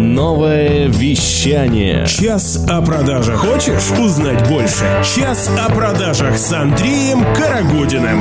Новое 0.00 0.86
вещание. 0.86 2.06
Час 2.06 2.64
о 2.70 2.80
продажах. 2.80 3.36
Хочешь 3.36 3.90
узнать 3.98 4.48
больше? 4.48 4.86
Час 5.14 5.50
о 5.58 5.70
продажах 5.70 6.38
с 6.38 6.50
Андреем 6.54 7.22
Карагодиным. 7.34 8.18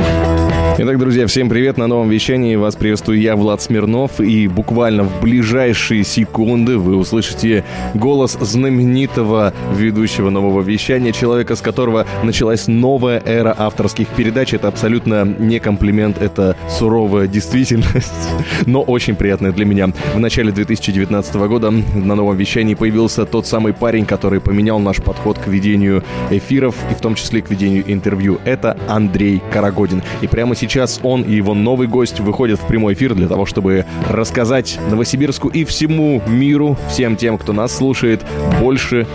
Итак, 0.82 0.98
друзья, 0.98 1.28
всем 1.28 1.50
привет 1.50 1.78
на 1.78 1.88
новом 1.88 2.10
вещании. 2.10 2.56
Вас 2.56 2.76
приветствую 2.76 3.20
я, 3.20 3.36
Влад 3.36 3.62
Смирнов. 3.62 4.20
И 4.20 4.48
буквально 4.48 5.04
в 5.04 5.22
ближайшие 5.22 6.04
секунды 6.04 6.78
вы 6.78 6.96
услышите 6.96 7.66
голос 7.94 8.38
знаменитого 8.40 9.54
ведущего 9.74 10.30
нового 10.30 10.62
вещания, 10.62 11.12
человека, 11.12 11.56
с 11.56 11.62
которого 11.62 12.06
началась 12.24 12.68
новая 12.68 13.22
эра 13.26 13.56
авторских 13.58 14.08
передач. 14.10 14.54
Это 14.54 14.68
абсолютно 14.68 15.26
не 15.26 15.60
комплимент, 15.60 16.22
это 16.22 16.56
суровая 16.70 17.28
действительность, 17.28 18.14
но 18.66 18.82
очень 18.82 19.16
приятная 19.16 19.52
для 19.52 19.66
меня. 19.66 19.88
В 20.14 20.20
начале 20.20 20.52
2019 20.52 21.36
года 21.36 21.69
на 21.70 22.16
новом 22.16 22.36
вещании 22.38 22.74
появился 22.74 23.26
тот 23.26 23.48
самый 23.48 23.74
парень, 23.74 24.06
который 24.06 24.40
поменял 24.42 24.80
наш 24.80 24.98
подход 24.98 25.38
к 25.38 25.48
ведению 25.48 26.04
эфиров 26.30 26.76
и 26.92 26.94
в 26.94 27.02
том 27.02 27.16
числе 27.16 27.42
к 27.42 27.50
ведению 27.50 27.84
интервью. 27.92 28.40
Это 28.46 28.78
Андрей 28.88 29.42
Карагодин. 29.52 30.02
И 30.22 30.28
прямо 30.28 30.56
сейчас 30.56 31.00
он 31.04 31.22
и 31.22 31.34
его 31.34 31.54
новый 31.54 31.88
гость 31.88 32.20
выходят 32.20 32.60
в 32.60 32.68
прямой 32.68 32.94
эфир 32.94 33.16
для 33.16 33.28
того, 33.28 33.46
чтобы 33.46 33.86
рассказать 34.10 34.80
Новосибирску 34.90 35.48
и 35.50 35.64
всему 35.64 36.22
миру, 36.28 36.78
всем 36.90 37.16
тем, 37.16 37.38
кто 37.38 37.54
нас 37.54 37.76
слушает, 37.76 38.22
больше 38.60 39.08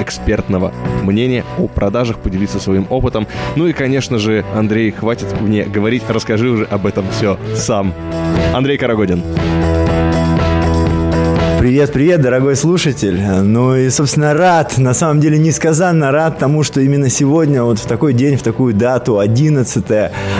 экспертного 0.00 0.72
мнения 1.02 1.44
о 1.58 1.68
продажах, 1.68 2.18
поделиться 2.18 2.60
своим 2.60 2.86
опытом. 2.90 3.26
Ну 3.56 3.66
и, 3.66 3.72
конечно 3.72 4.18
же, 4.18 4.44
Андрей, 4.54 4.90
хватит 4.90 5.40
мне 5.40 5.64
говорить, 5.64 6.02
расскажи 6.08 6.48
уже 6.48 6.64
об 6.64 6.86
этом 6.86 7.04
все 7.10 7.38
сам. 7.54 7.94
Андрей 8.54 8.78
Карагодин. 8.78 9.22
Привет, 11.62 11.92
привет, 11.92 12.20
дорогой 12.20 12.56
слушатель. 12.56 13.20
Ну 13.20 13.76
и, 13.76 13.88
собственно, 13.88 14.34
рад, 14.34 14.78
на 14.78 14.94
самом 14.94 15.20
деле 15.20 15.38
несказанно 15.38 16.10
рад 16.10 16.36
тому, 16.36 16.64
что 16.64 16.80
именно 16.80 17.08
сегодня, 17.08 17.62
вот 17.62 17.78
в 17.78 17.86
такой 17.86 18.14
день, 18.14 18.36
в 18.36 18.42
такую 18.42 18.74
дату, 18.74 19.20
11 19.20 19.84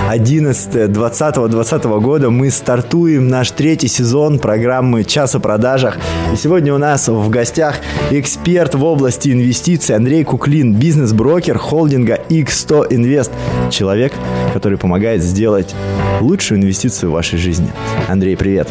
11 0.09 0.93
20 0.93 1.35
20 1.49 1.85
года, 1.85 2.31
мы 2.31 2.51
стартуем 2.51 3.29
наш 3.29 3.53
третий 3.53 3.87
сезон 3.87 4.41
программы 4.41 5.05
«Час 5.05 5.37
о 5.37 5.39
продажах». 5.39 5.97
И 6.33 6.37
сегодня 6.37 6.75
у 6.75 6.79
нас 6.79 7.07
в 7.07 7.31
гостях 7.31 7.77
эксперт 8.11 8.75
в 8.75 8.83
области 8.83 9.29
инвестиций 9.29 9.95
Андрей 9.95 10.25
Куклин, 10.25 10.75
бизнес-брокер 10.75 11.57
холдинга 11.57 12.19
X100 12.31 12.89
Invest. 12.89 13.31
Человек, 13.71 14.13
который 14.53 14.77
помогает 14.77 15.23
сделать 15.23 15.73
лучшую 16.21 16.59
инвестицию 16.59 17.11
в 17.11 17.13
вашей 17.13 17.39
жизни. 17.39 17.71
Андрей, 18.09 18.37
привет. 18.37 18.67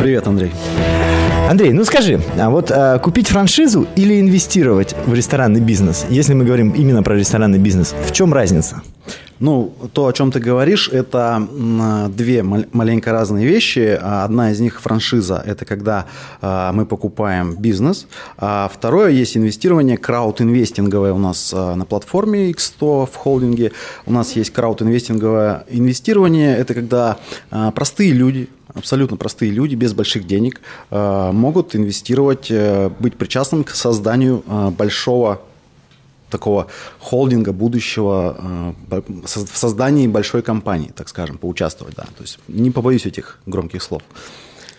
Привет, 0.00 0.26
Андрей. 0.26 0.52
Андрей, 1.50 1.72
ну 1.72 1.84
скажи, 1.84 2.20
а 2.38 2.48
вот 2.48 2.70
а, 2.70 3.00
купить 3.00 3.26
франшизу 3.26 3.88
или 3.96 4.20
инвестировать 4.20 4.94
в 5.06 5.12
ресторанный 5.12 5.60
бизнес, 5.60 6.06
если 6.08 6.32
мы 6.32 6.44
говорим 6.44 6.70
именно 6.70 7.02
про 7.02 7.16
ресторанный 7.16 7.58
бизнес, 7.58 7.92
в 8.06 8.12
чем 8.12 8.32
разница? 8.32 8.82
Ну, 9.40 9.72
то, 9.94 10.06
о 10.06 10.12
чем 10.12 10.30
ты 10.30 10.38
говоришь, 10.38 10.90
это 10.90 11.48
две 12.10 12.42
маленько 12.42 13.10
разные 13.10 13.46
вещи. 13.46 13.98
Одна 14.00 14.50
из 14.52 14.60
них 14.60 14.82
франшиза– 14.82 15.42
это 15.46 15.64
когда 15.64 16.06
а, 16.42 16.72
мы 16.72 16.84
покупаем 16.84 17.56
бизнес. 17.56 18.06
А 18.36 18.70
второе 18.72 19.08
есть 19.10 19.38
инвестирование 19.38 19.96
крауд-инвестинговое 19.96 21.14
у 21.14 21.18
нас 21.18 21.52
а, 21.54 21.74
на 21.74 21.86
платформе 21.86 22.50
X100 22.50 23.08
в 23.10 23.16
холдинге. 23.16 23.72
У 24.04 24.12
нас 24.12 24.32
есть 24.32 24.50
крауд-инвестинговое 24.50 25.64
инвестирование. 25.70 26.54
Это 26.58 26.74
когда 26.74 27.16
а, 27.50 27.70
простые 27.70 28.12
люди, 28.12 28.50
абсолютно 28.74 29.16
простые 29.16 29.52
люди 29.52 29.74
без 29.74 29.94
больших 29.94 30.26
денег 30.26 30.60
могут 30.90 31.74
инвестировать, 31.74 32.48
э, 32.50 32.88
быть 33.00 33.16
причастным 33.16 33.64
к 33.64 33.70
созданию 33.70 34.44
большого 34.78 35.40
такого 36.30 36.66
холдинга 36.98 37.52
будущего 37.52 38.74
э, 38.90 39.02
в 39.24 39.56
создании 39.56 40.06
большой 40.06 40.42
компании, 40.42 40.92
так 40.94 41.08
скажем, 41.08 41.38
поучаствовать, 41.38 41.94
да. 41.96 42.04
То 42.16 42.22
есть 42.22 42.38
не 42.48 42.70
побоюсь 42.70 43.06
этих 43.06 43.38
громких 43.46 43.82
слов. 43.82 44.02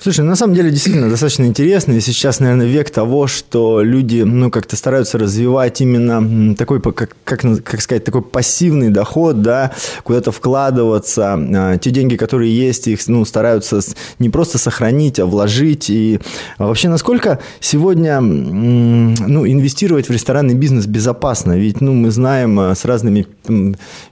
Слушай, 0.03 0.21
на 0.21 0.35
самом 0.35 0.55
деле 0.55 0.71
действительно 0.71 1.11
достаточно 1.11 1.43
интересно, 1.43 1.91
и 1.91 1.99
сейчас, 1.99 2.39
наверное, 2.39 2.65
век 2.65 2.89
того, 2.89 3.27
что 3.27 3.83
люди, 3.83 4.23
ну, 4.23 4.49
как-то 4.49 4.75
стараются 4.75 5.19
развивать 5.19 5.79
именно 5.79 6.55
такой, 6.55 6.81
как, 6.81 7.15
как, 7.23 7.41
как 7.63 7.81
сказать, 7.81 8.03
такой 8.03 8.23
пассивный 8.23 8.89
доход, 8.89 9.43
да, 9.43 9.71
куда-то 10.01 10.31
вкладываться, 10.31 11.33
а, 11.35 11.77
те 11.77 11.91
деньги, 11.91 12.15
которые 12.15 12.51
есть, 12.51 12.87
их, 12.87 13.07
ну, 13.07 13.25
стараются 13.25 13.79
не 14.17 14.31
просто 14.31 14.57
сохранить, 14.57 15.19
а 15.19 15.27
вложить, 15.27 15.91
и 15.91 16.19
вообще, 16.57 16.89
насколько 16.89 17.37
сегодня, 17.59 18.21
ну, 18.21 19.45
инвестировать 19.45 20.09
в 20.09 20.11
ресторанный 20.11 20.55
бизнес 20.55 20.87
безопасно, 20.87 21.59
ведь, 21.59 21.79
ну, 21.79 21.93
мы 21.93 22.09
знаем 22.09 22.59
а, 22.59 22.73
с 22.73 22.85
разными 22.85 23.27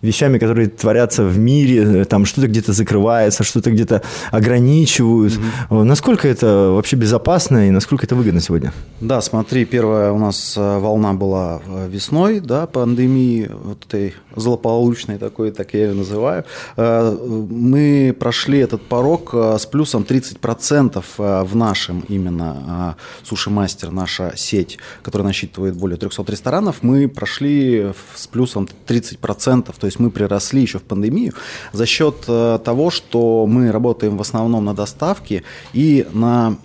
вещами, 0.04 0.38
которые 0.38 0.68
творятся 0.68 1.24
в 1.24 1.40
мире, 1.40 2.06
там 2.06 2.26
что-то 2.26 2.48
где-то 2.48 2.74
закрывается, 2.74 3.44
что-то 3.44 3.72
где-то 3.72 4.04
ограничивают, 4.30 5.34
mm-hmm 5.34 5.79
Насколько 5.84 6.28
это 6.28 6.72
вообще 6.72 6.96
безопасно 6.96 7.68
и 7.68 7.72
насколько 7.72 8.06
это 8.06 8.16
выгодно 8.16 8.42
сегодня? 8.42 8.74
Да, 9.02 9.22
смотри, 9.22 9.66
первая 9.66 10.12
у 10.12 10.18
нас 10.18 10.56
э, 10.58 10.80
волна 10.80 11.14
была 11.14 11.62
э, 11.66 11.88
весной, 11.90 12.40
да, 12.40 12.68
пандемии, 12.68 13.50
вот 13.50 13.86
этой 13.86 14.14
злополучной 14.36 15.18
такой, 15.18 15.52
так 15.52 15.74
я 15.74 15.88
ее 15.88 15.94
называю. 15.94 16.44
Э, 16.76 17.18
мы 17.50 18.16
прошли 18.20 18.60
этот 18.60 18.82
порог 18.82 19.34
с 19.34 19.66
плюсом 19.66 20.04
30% 20.04 21.04
в 21.18 21.56
нашем 21.56 22.04
именно 22.10 22.96
Суши 23.24 23.50
Мастер, 23.50 23.92
наша 23.92 24.34
сеть, 24.36 24.78
которая 25.02 25.28
насчитывает 25.28 25.76
более 25.76 25.98
300 25.98 26.24
ресторанов, 26.32 26.78
мы 26.82 27.08
прошли 27.08 27.94
с 28.16 28.28
плюсом 28.28 28.68
30%, 28.88 29.74
то 29.80 29.86
есть 29.86 30.00
мы 30.00 30.10
приросли 30.10 30.62
еще 30.62 30.80
в 30.80 30.84
пандемию 30.84 31.34
за 31.74 31.86
счет 31.86 32.26
того, 32.26 32.90
что 32.90 33.46
мы 33.48 33.72
работаем 33.72 34.18
в 34.18 34.22
основном 34.22 34.66
на 34.66 34.74
доставке 34.74 35.44
и 35.74 36.06
на 36.14 36.58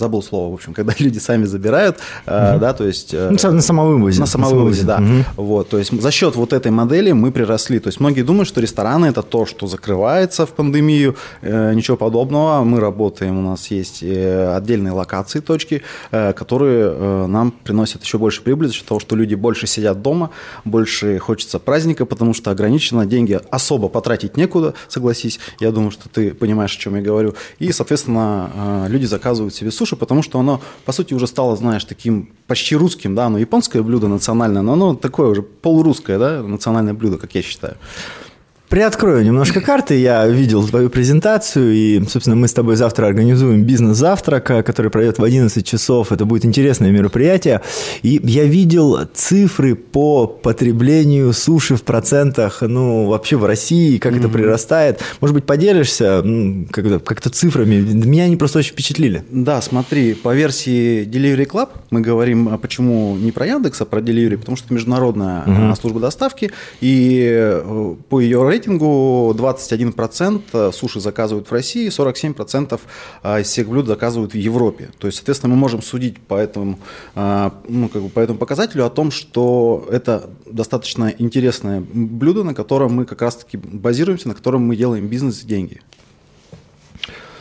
забыл 0.00 0.22
слово, 0.22 0.50
в 0.50 0.54
общем, 0.54 0.74
когда 0.74 0.92
люди 0.98 1.18
сами 1.18 1.44
забирают, 1.44 1.96
угу. 2.26 2.58
да, 2.58 2.72
то 2.72 2.84
есть... 2.84 3.14
Э, 3.14 3.30
ну, 3.30 3.52
на 3.52 3.62
самовывозе. 3.62 4.20
На 4.20 4.26
самовывозе, 4.26 4.84
да. 4.84 4.96
Угу. 4.96 5.44
Вот, 5.44 5.68
то 5.68 5.78
есть 5.78 5.92
за 6.02 6.10
счет 6.10 6.34
вот 6.34 6.52
этой 6.52 6.72
модели 6.72 7.12
мы 7.12 7.30
приросли. 7.30 7.78
То 7.78 7.88
есть 7.88 8.00
многие 8.00 8.22
думают, 8.22 8.48
что 8.48 8.60
рестораны– 8.60 9.06
это 9.06 9.22
то, 9.22 9.46
что 9.46 9.66
закрывается 9.66 10.46
в 10.46 10.50
пандемию, 10.50 11.14
э, 11.42 11.74
ничего 11.74 11.96
подобного. 11.96 12.64
Мы 12.64 12.80
работаем, 12.80 13.38
у 13.38 13.42
нас 13.42 13.70
есть 13.70 14.02
отдельные 14.02 14.92
локации, 14.92 15.40
точки, 15.40 15.82
которые 16.10 17.26
нам 17.26 17.50
приносят 17.50 18.02
еще 18.02 18.18
больше 18.18 18.42
прибыли 18.42 18.68
за 18.68 18.74
счет 18.74 18.86
того, 18.86 19.00
что 19.00 19.16
люди 19.16 19.34
больше 19.34 19.66
сидят 19.66 20.02
дома, 20.02 20.30
больше 20.64 21.18
хочется 21.18 21.58
праздника, 21.58 22.06
потому 22.06 22.34
что 22.34 22.50
ограничено, 22.50 23.06
деньги 23.06 23.38
особо 23.50 23.88
потратить 23.88 24.36
некуда, 24.36 24.74
согласись. 24.88 25.38
Я 25.60 25.70
думаю, 25.70 25.90
что 25.90 26.08
ты 26.08 26.32
понимаешь, 26.32 26.74
о 26.76 26.80
чем 26.80 26.96
я 26.96 27.02
говорю. 27.02 27.34
И, 27.58 27.72
соответственно, 27.72 28.86
люди 28.88 29.06
заказывают 29.06 29.54
себе 29.54 29.70
суши, 29.70 29.89
суши, 29.90 29.96
потому 29.96 30.22
что 30.22 30.38
оно, 30.38 30.60
по 30.84 30.92
сути, 30.92 31.14
уже 31.14 31.26
стало, 31.26 31.56
знаешь, 31.56 31.84
таким 31.84 32.28
почти 32.46 32.76
русским, 32.76 33.14
да, 33.14 33.26
оно 33.26 33.38
японское 33.38 33.82
блюдо 33.82 34.08
национальное, 34.08 34.62
но 34.62 34.72
оно 34.72 34.94
такое 34.94 35.28
уже 35.28 35.42
полурусское, 35.42 36.18
да, 36.18 36.42
национальное 36.42 36.94
блюдо, 36.94 37.18
как 37.18 37.34
я 37.34 37.42
считаю. 37.42 37.76
Приоткрою 38.70 39.24
немножко 39.24 39.60
карты. 39.60 39.98
Я 39.98 40.24
видел 40.28 40.64
твою 40.64 40.90
презентацию, 40.90 41.72
и, 41.72 42.06
собственно, 42.06 42.36
мы 42.36 42.46
с 42.46 42.52
тобой 42.52 42.76
завтра 42.76 43.06
организуем 43.06 43.64
бизнес-завтрак, 43.64 44.44
который 44.64 44.92
пройдет 44.92 45.18
в 45.18 45.24
11 45.24 45.66
часов. 45.66 46.12
Это 46.12 46.24
будет 46.24 46.44
интересное 46.44 46.92
мероприятие. 46.92 47.62
И 48.02 48.20
я 48.22 48.44
видел 48.44 48.96
цифры 49.12 49.74
по 49.74 50.28
потреблению 50.28 51.32
суши 51.32 51.74
в 51.74 51.82
процентах, 51.82 52.62
ну, 52.62 53.08
вообще 53.08 53.36
в 53.36 53.44
России, 53.44 53.98
как 53.98 54.12
mm-hmm. 54.12 54.18
это 54.20 54.28
прирастает. 54.28 55.00
Может 55.20 55.34
быть, 55.34 55.46
поделишься 55.46 56.22
как-то, 56.70 57.00
как-то 57.00 57.28
цифрами? 57.28 57.74
Меня 57.74 58.22
они 58.22 58.36
просто 58.36 58.60
очень 58.60 58.74
впечатлили. 58.74 59.24
Да, 59.30 59.60
смотри, 59.62 60.14
по 60.14 60.32
версии 60.32 61.04
Delivery 61.06 61.48
Club 61.48 61.70
мы 61.90 62.02
говорим, 62.02 62.48
а 62.48 62.56
почему 62.56 63.16
не 63.16 63.32
про 63.32 63.46
Яндекс, 63.46 63.80
а 63.80 63.84
про 63.84 63.98
Delivery, 63.98 64.38
потому 64.38 64.56
что 64.56 64.66
это 64.66 64.74
международная 64.74 65.42
mm-hmm. 65.44 65.74
служба 65.80 65.98
доставки, 65.98 66.52
и 66.80 67.28
э, 67.32 67.94
по 68.08 68.20
ее 68.20 68.48
рейтингу 68.48 68.59
рейтингу 68.60 69.34
21% 69.36 70.72
суши 70.72 71.00
заказывают 71.00 71.48
в 71.48 71.52
России, 71.52 71.88
47% 71.88 72.80
а, 73.22 73.40
из 73.40 73.46
всех 73.46 73.68
блюд 73.68 73.86
заказывают 73.86 74.32
в 74.32 74.36
Европе. 74.36 74.90
То 74.98 75.06
есть, 75.06 75.18
соответственно, 75.18 75.54
мы 75.54 75.60
можем 75.60 75.82
судить 75.82 76.18
по 76.18 76.34
этому, 76.34 76.78
а, 77.14 77.54
ну, 77.68 77.88
как 77.88 78.02
бы 78.02 78.08
по 78.08 78.20
этому 78.20 78.38
показателю 78.38 78.84
о 78.84 78.90
том, 78.90 79.10
что 79.10 79.86
это 79.90 80.30
достаточно 80.46 81.12
интересное 81.18 81.80
блюдо, 81.80 82.44
на 82.44 82.54
котором 82.54 82.92
мы 82.92 83.04
как 83.04 83.22
раз-таки 83.22 83.56
базируемся, 83.56 84.28
на 84.28 84.34
котором 84.34 84.62
мы 84.62 84.76
делаем 84.76 85.08
бизнес 85.08 85.42
и 85.42 85.46
деньги. 85.46 85.80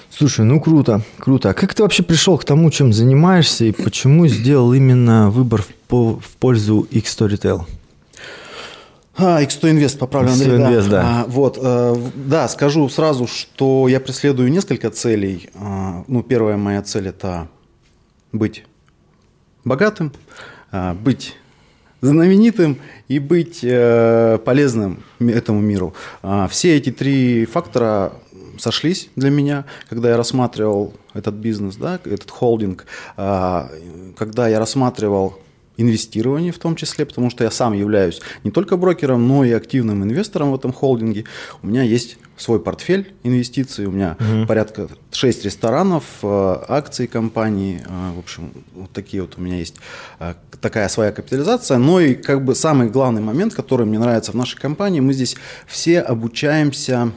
Слушай, 0.09 0.45
ну 0.45 0.59
круто, 0.59 1.01
круто. 1.17 1.49
А 1.49 1.53
как 1.53 1.73
ты 1.73 1.83
вообще 1.83 2.03
пришел 2.03 2.37
к 2.37 2.43
тому, 2.43 2.71
чем 2.71 2.91
занимаешься, 2.91 3.65
и 3.65 3.71
почему 3.71 4.27
сделал 4.27 4.73
именно 4.73 5.29
выбор 5.29 5.63
в, 5.89 6.19
в 6.19 6.37
пользу 6.39 6.87
X-Storytel? 6.91 7.65
А, 9.19 9.43
X100 9.43 9.73
Invest, 9.73 9.97
поправлю, 9.97 10.31
Андрей. 10.31 10.57
X100 10.57 10.69
Invest, 10.69 10.89
да. 10.89 11.03
А, 11.03 11.25
вот, 11.27 11.59
э, 11.61 11.95
да, 12.15 12.47
скажу 12.47 12.87
сразу, 12.89 13.27
что 13.27 13.87
я 13.87 13.99
преследую 13.99 14.51
несколько 14.51 14.89
целей. 14.89 15.49
А, 15.55 16.03
ну, 16.07 16.23
первая 16.23 16.57
моя 16.57 16.81
цель– 16.81 17.07
это 17.09 17.47
быть 18.31 18.63
богатым, 19.65 20.13
а, 20.71 20.93
быть 20.93 21.35
знаменитым 22.01 22.77
и 23.07 23.19
быть 23.19 23.59
э, 23.61 24.39
полезным 24.45 25.03
этому 25.19 25.59
миру. 25.59 25.93
А, 26.21 26.47
все 26.47 26.77
эти 26.77 26.91
три 26.91 27.45
фактора 27.45 28.13
сошлись 28.57 29.09
для 29.15 29.29
меня, 29.29 29.65
когда 29.89 30.09
я 30.09 30.17
рассматривал 30.17 30.93
этот 31.13 31.35
бизнес, 31.35 31.75
да, 31.75 31.99
этот 32.05 32.29
холдинг, 32.31 32.85
а, 33.17 33.69
когда 34.17 34.47
я 34.47 34.59
рассматривал 34.59 35.39
инвестирование 35.79 36.51
в 36.51 36.59
том 36.59 36.75
числе, 36.75 37.05
потому 37.05 37.29
что 37.29 37.43
я 37.43 37.51
сам 37.51 37.73
являюсь 37.73 38.21
не 38.43 38.51
только 38.51 38.77
брокером, 38.77 39.27
но 39.27 39.43
и 39.43 39.51
активным 39.51 40.03
инвестором 40.03 40.51
в 40.51 40.55
этом 40.55 40.73
холдинге. 40.73 41.25
У 41.63 41.67
меня 41.67 41.83
есть 41.83 42.17
свой 42.37 42.59
портфель 42.59 43.13
инвестиций, 43.23 43.85
у 43.85 43.91
меня 43.91 44.17
порядка 44.47 44.89
6 45.11 45.45
ресторанов, 45.45 46.03
э, 46.23 46.57
акций 46.67 47.07
компании, 47.07 47.81
э, 47.85 48.11
в 48.15 48.19
общем, 48.19 48.51
вот 48.73 48.91
такие 48.91 49.21
вот 49.21 49.37
у 49.37 49.41
меня 49.41 49.57
есть 49.57 49.75
э, 50.19 50.35
такая 50.61 50.87
своя 50.89 51.11
капитализация. 51.11 51.77
Но 51.77 51.99
и 51.99 52.13
как 52.13 52.43
бы 52.43 52.55
самый 52.55 52.89
главный 52.89 53.21
момент, 53.21 53.53
который 53.53 53.85
мне 53.85 53.99
нравится 53.99 54.31
в 54.31 54.35
нашей 54.35 54.57
компании, 54.57 54.99
мы 54.99 55.13
здесь 55.13 55.35
все 55.67 55.99
обучаемся 55.99 57.11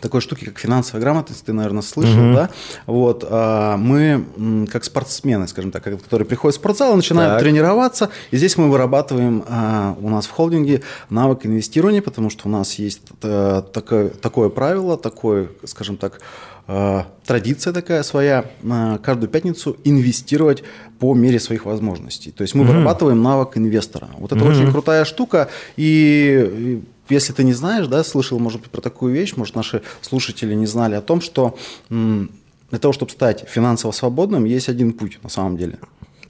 такой 0.00 0.20
штуки, 0.20 0.44
как 0.44 0.58
финансовая 0.58 1.00
грамотность, 1.00 1.44
ты, 1.44 1.52
наверное, 1.52 1.82
слышал, 1.82 2.34
да? 2.34 2.50
Вот, 2.86 3.24
а, 3.28 3.76
мы 3.76 4.24
как 4.70 4.84
спортсмены, 4.84 5.48
скажем 5.48 5.70
так, 5.70 5.84
которые 5.84 6.26
приходят 6.26 6.56
в 6.56 6.60
спортзал 6.60 6.92
и 6.92 6.96
начинают 6.96 7.34
Так. 7.34 7.42
тренироваться, 7.42 8.10
и 8.30 8.36
здесь 8.36 8.56
мы 8.56 8.70
вырабатываем 8.70 9.44
а, 9.48 9.96
у 10.00 10.08
нас 10.08 10.26
в 10.26 10.30
холдинге 10.30 10.82
навык 11.10 11.46
инвестирования, 11.46 12.02
потому 12.02 12.30
что 12.30 12.48
у 12.48 12.50
нас 12.50 12.74
есть 12.74 13.02
э, 13.22 13.62
такое, 13.72 14.08
такое 14.08 14.48
правило, 14.48 14.96
такое, 14.96 15.48
скажем 15.64 15.96
так, 15.96 16.20
э, 16.68 17.02
традиция 17.26 17.72
такая 17.72 18.02
своя, 18.02 18.44
э, 18.62 18.98
каждую 19.02 19.28
пятницу 19.28 19.76
инвестировать 19.84 20.62
по 20.98 21.14
мере 21.14 21.40
своих 21.40 21.64
возможностей. 21.64 22.30
То 22.30 22.42
есть 22.42 22.54
мы 22.54 22.64
вырабатываем 22.64 23.22
навык 23.22 23.56
инвестора. 23.56 24.08
Вот 24.18 24.32
это 24.32 24.44
очень 24.44 24.70
крутая 24.70 25.04
штука, 25.04 25.48
и 25.76 26.82
если 27.08 27.32
ты 27.32 27.44
не 27.44 27.52
знаешь, 27.52 27.86
да, 27.86 28.04
слышал, 28.04 28.38
может 28.38 28.60
быть, 28.60 28.70
про 28.70 28.80
такую 28.80 29.12
вещь, 29.12 29.34
может, 29.36 29.54
наши 29.54 29.82
слушатели 30.00 30.54
не 30.54 30.66
знали 30.66 30.94
о 30.94 31.00
том, 31.00 31.20
что 31.20 31.56
для 31.88 32.78
того, 32.78 32.92
чтобы 32.92 33.12
стать 33.12 33.44
финансово 33.48 33.92
свободным, 33.92 34.44
есть 34.44 34.68
один 34.68 34.92
путь 34.92 35.18
на 35.22 35.28
самом 35.28 35.56
деле. 35.56 35.78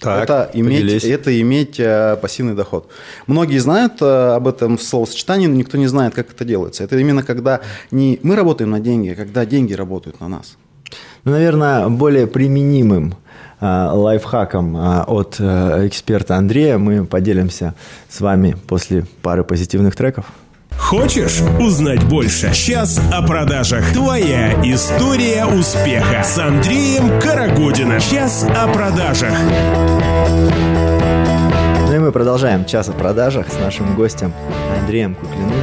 Так, 0.01 0.25
это, 0.25 0.51
иметь, 0.53 0.81
поделись. 0.83 1.05
это 1.05 1.41
иметь 1.41 1.79
э, 1.79 2.17
пассивный 2.21 2.57
доход. 2.57 2.91
Многие 3.29 3.59
знают 3.59 4.03
э, 4.03 4.35
об 4.35 4.49
этом 4.49 4.77
словосочетании, 4.77 5.47
но 5.47 5.55
никто 5.55 5.79
не 5.79 5.87
знает, 5.87 6.13
как 6.13 6.33
это 6.33 6.45
делается. 6.45 6.83
Это 6.83 6.99
именно 6.99 7.23
когда 7.23 7.61
не 7.93 8.19
мы 8.25 8.35
работаем 8.35 8.71
на 8.71 8.81
деньги, 8.81 9.11
а 9.11 9.15
когда 9.15 9.47
деньги 9.47 9.75
работают 9.75 10.19
на 10.19 10.27
нас. 10.27 10.57
Ну, 11.23 11.31
наверное, 11.31 11.89
более 11.89 12.27
применимым 12.27 13.15
а, 13.61 13.93
лайфхаком 13.95 14.77
а, 14.77 15.05
от 15.07 15.37
а, 15.39 15.87
эксперта 15.87 16.35
Андрея 16.37 16.79
мы 16.79 17.05
поделимся 17.05 17.75
с 18.09 18.21
вами 18.21 18.57
после 18.67 19.07
пары 19.23 19.45
позитивных 19.45 19.95
треков. 19.95 20.27
Хочешь 20.93 21.41
узнать 21.59 22.07
больше? 22.07 22.53
Час 22.53 23.01
о 23.11 23.27
продажах. 23.27 23.95
Твоя 23.95 24.53
история 24.63 25.47
успеха 25.47 26.23
с 26.23 26.37
Андреем 26.37 27.19
Карагодиным. 27.19 27.99
Час 27.99 28.45
о 28.47 28.71
продажах. 28.71 29.33
Ну 31.89 31.95
и 31.95 31.99
мы 31.99 32.13
продолжаем 32.13 32.67
час 32.67 32.91
о 32.91 32.93
продажах 32.93 33.51
с 33.51 33.59
нашим 33.59 33.97
гостем 33.97 34.35
Андреем 34.83 35.15
Куклиным, 35.15 35.55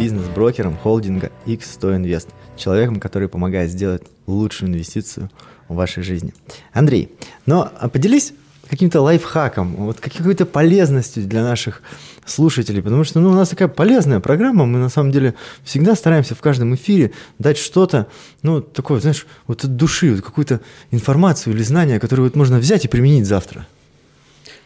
бизнес-брокером 0.00 0.76
холдинга 0.76 1.30
X100 1.46 2.02
Invest, 2.02 2.26
человеком, 2.56 2.98
который 2.98 3.28
помогает 3.28 3.70
сделать 3.70 4.02
лучшую 4.26 4.70
инвестицию 4.70 5.30
в 5.68 5.76
вашей 5.76 6.02
жизни. 6.02 6.34
Андрей, 6.72 7.14
ну 7.46 7.60
а 7.60 7.88
поделись 7.88 8.32
каким-то 8.68 9.02
лайфхаком, 9.02 9.76
вот 9.76 10.00
какой-то 10.00 10.46
полезностью 10.46 11.22
для 11.22 11.44
наших 11.44 11.80
слушателей, 12.30 12.82
потому 12.82 13.04
что 13.04 13.20
ну, 13.20 13.30
у 13.30 13.34
нас 13.34 13.48
такая 13.48 13.68
полезная 13.68 14.20
программа, 14.20 14.66
мы 14.66 14.78
на 14.78 14.88
самом 14.88 15.10
деле 15.10 15.34
всегда 15.64 15.94
стараемся 15.94 16.34
в 16.34 16.40
каждом 16.40 16.74
эфире 16.74 17.12
дать 17.38 17.58
что-то, 17.58 18.06
ну, 18.42 18.60
такое, 18.60 19.00
знаешь, 19.00 19.26
вот 19.46 19.64
от 19.64 19.76
души, 19.76 20.12
вот 20.12 20.22
какую-то 20.22 20.60
информацию 20.90 21.54
или 21.54 21.62
знание, 21.62 22.00
которое 22.00 22.22
вот 22.22 22.36
можно 22.36 22.58
взять 22.58 22.84
и 22.84 22.88
применить 22.88 23.26
завтра. 23.26 23.66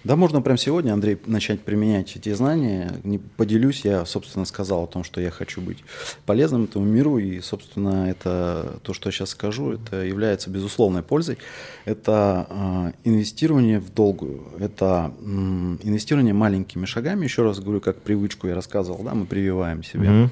Да, 0.04 0.16
можно 0.16 0.42
прямо 0.42 0.58
сегодня, 0.58 0.92
Андрей, 0.92 1.18
начать 1.26 1.60
применять 1.60 2.16
эти 2.16 2.32
знания. 2.32 2.92
Не 3.04 3.18
поделюсь, 3.18 3.84
я, 3.84 4.04
собственно, 4.04 4.44
сказал 4.44 4.84
о 4.84 4.86
том, 4.86 5.04
что 5.04 5.20
я 5.20 5.30
хочу 5.30 5.60
быть 5.60 5.78
полезным 6.26 6.64
этому 6.64 6.84
миру, 6.84 7.18
и, 7.18 7.40
собственно, 7.40 8.10
это 8.10 8.80
то, 8.82 8.94
что 8.94 9.08
я 9.08 9.12
сейчас 9.12 9.30
скажу, 9.30 9.72
это 9.72 10.02
является 10.02 10.50
безусловной 10.50 11.02
пользой. 11.02 11.38
Это 11.84 12.46
э, 12.48 12.92
инвестирование 13.04 13.78
в 13.78 13.92
долгую, 13.94 14.44
это 14.58 15.12
м, 15.20 15.78
инвестирование 15.82 16.34
маленькими 16.34 16.84
шагами. 16.84 17.24
Еще 17.24 17.42
раз 17.42 17.60
говорю, 17.60 17.80
как 17.80 18.00
привычку 18.02 18.48
я 18.48 18.54
рассказывал, 18.54 19.02
да, 19.04 19.14
мы 19.14 19.26
прививаем 19.26 19.84
себе. 19.84 20.08
А, 20.08 20.30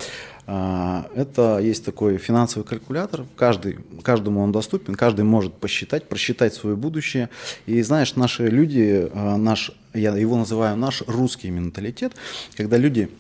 Это 0.50 1.61
есть 1.62 1.85
такой 1.85 2.19
финансовый 2.19 2.64
калькулятор, 2.64 3.25
каждый, 3.37 3.79
каждому 4.02 4.43
он 4.43 4.50
доступен, 4.50 4.97
каждый 4.97 5.25
может 5.25 5.55
посчитать, 5.55 6.08
просчитать 6.08 6.55
свое 6.55 6.75
будущее. 6.75 7.29
И 7.67 7.81
знаешь, 7.82 8.17
наши 8.17 8.49
люди, 8.49 9.08
а, 9.14 9.37
наш, 9.37 9.70
я 9.94 10.17
его 10.17 10.37
называю 10.37 10.76
наш 10.76 11.02
русский 11.06 11.50
менталитет, 11.50 12.14
когда 12.56 12.79
люди 12.79 13.11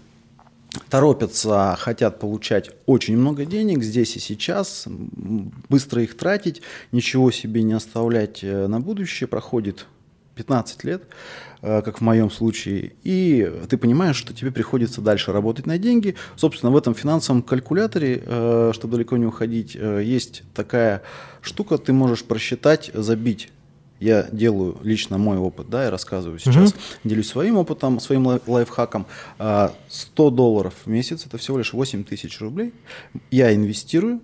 торопятся, 0.88 1.76
хотят 1.78 2.18
получать 2.18 2.70
очень 2.86 3.16
много 3.16 3.44
денег 3.44 3.84
здесь 3.84 4.16
и 4.16 4.18
сейчас, 4.18 4.86
быстро 4.88 6.02
их 6.02 6.16
тратить, 6.16 6.62
ничего 6.90 7.30
себе 7.30 7.62
не 7.62 7.74
оставлять 7.74 8.42
э, 8.42 8.66
на 8.66 8.80
будущее, 8.80 9.28
проходит 9.28 9.86
15 10.40 10.84
лет, 10.84 11.02
э, 11.60 11.82
как 11.82 11.98
в 11.98 12.00
моем 12.00 12.30
случае, 12.30 12.92
и 13.04 13.52
ты 13.68 13.76
понимаешь, 13.76 14.16
что 14.16 14.32
тебе 14.32 14.50
приходится 14.50 15.02
дальше 15.02 15.32
работать 15.32 15.66
на 15.66 15.76
деньги. 15.76 16.14
Собственно, 16.36 16.72
в 16.72 16.76
этом 16.76 16.94
финансовом 16.94 17.42
калькуляторе, 17.42 18.22
э, 18.24 18.70
чтобы 18.74 18.94
далеко 18.94 19.18
не 19.18 19.26
уходить, 19.26 19.76
э, 19.78 20.02
есть 20.02 20.42
такая 20.54 21.02
штука, 21.42 21.76
ты 21.76 21.92
можешь 21.92 22.24
просчитать, 22.24 22.90
забить 22.94 23.50
я 24.00 24.26
делаю 24.32 24.78
лично 24.82 25.18
мой 25.18 25.36
опыт, 25.36 25.68
да, 25.68 25.84
я 25.84 25.90
рассказываю 25.90 26.38
сейчас, 26.38 26.74
делюсь 27.04 27.28
своим 27.28 27.58
опытом, 27.58 28.00
своим 28.00 28.26
лай- 28.26 28.40
лайфхаком. 28.46 29.04
А, 29.38 29.74
100 29.88 30.30
долларов 30.30 30.72
в 30.86 30.88
месяц, 30.88 31.26
это 31.26 31.36
всего 31.36 31.58
лишь 31.58 31.74
8 31.74 32.04
тысяч 32.04 32.40
рублей. 32.40 32.72
Я 33.30 33.54
инвестирую 33.54 34.20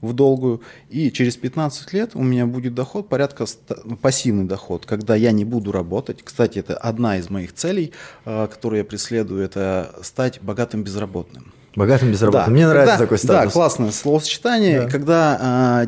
в 0.00 0.12
долгую, 0.12 0.62
и 0.88 1.10
через 1.10 1.36
15 1.36 1.92
лет 1.92 2.10
у 2.14 2.22
меня 2.22 2.46
будет 2.46 2.74
доход 2.74 3.08
порядка, 3.08 3.46
ну, 3.84 3.96
пассивный 3.96 4.44
доход, 4.44 4.86
когда 4.86 5.14
я 5.14 5.32
не 5.32 5.44
буду 5.44 5.72
работать. 5.72 6.22
Кстати, 6.22 6.60
это 6.60 6.76
одна 6.76 7.18
из 7.18 7.30
моих 7.30 7.52
целей, 7.52 7.92
а, 8.24 8.46
которую 8.46 8.78
я 8.78 8.84
преследую, 8.84 9.44
это 9.44 9.94
стать 10.02 10.40
богатым 10.42 10.82
безработным. 10.82 11.52
Богатым 11.76 12.10
безработным. 12.10 12.46
Да. 12.46 12.50
Мне 12.50 12.66
нравится 12.66 12.92
Когда- 12.92 13.04
такой 13.04 13.18
статус. 13.18 13.44
Да, 13.44 13.50
классное 13.50 13.90
словосочетание. 13.92 14.88
Когда 14.88 15.38
а, 15.40 15.86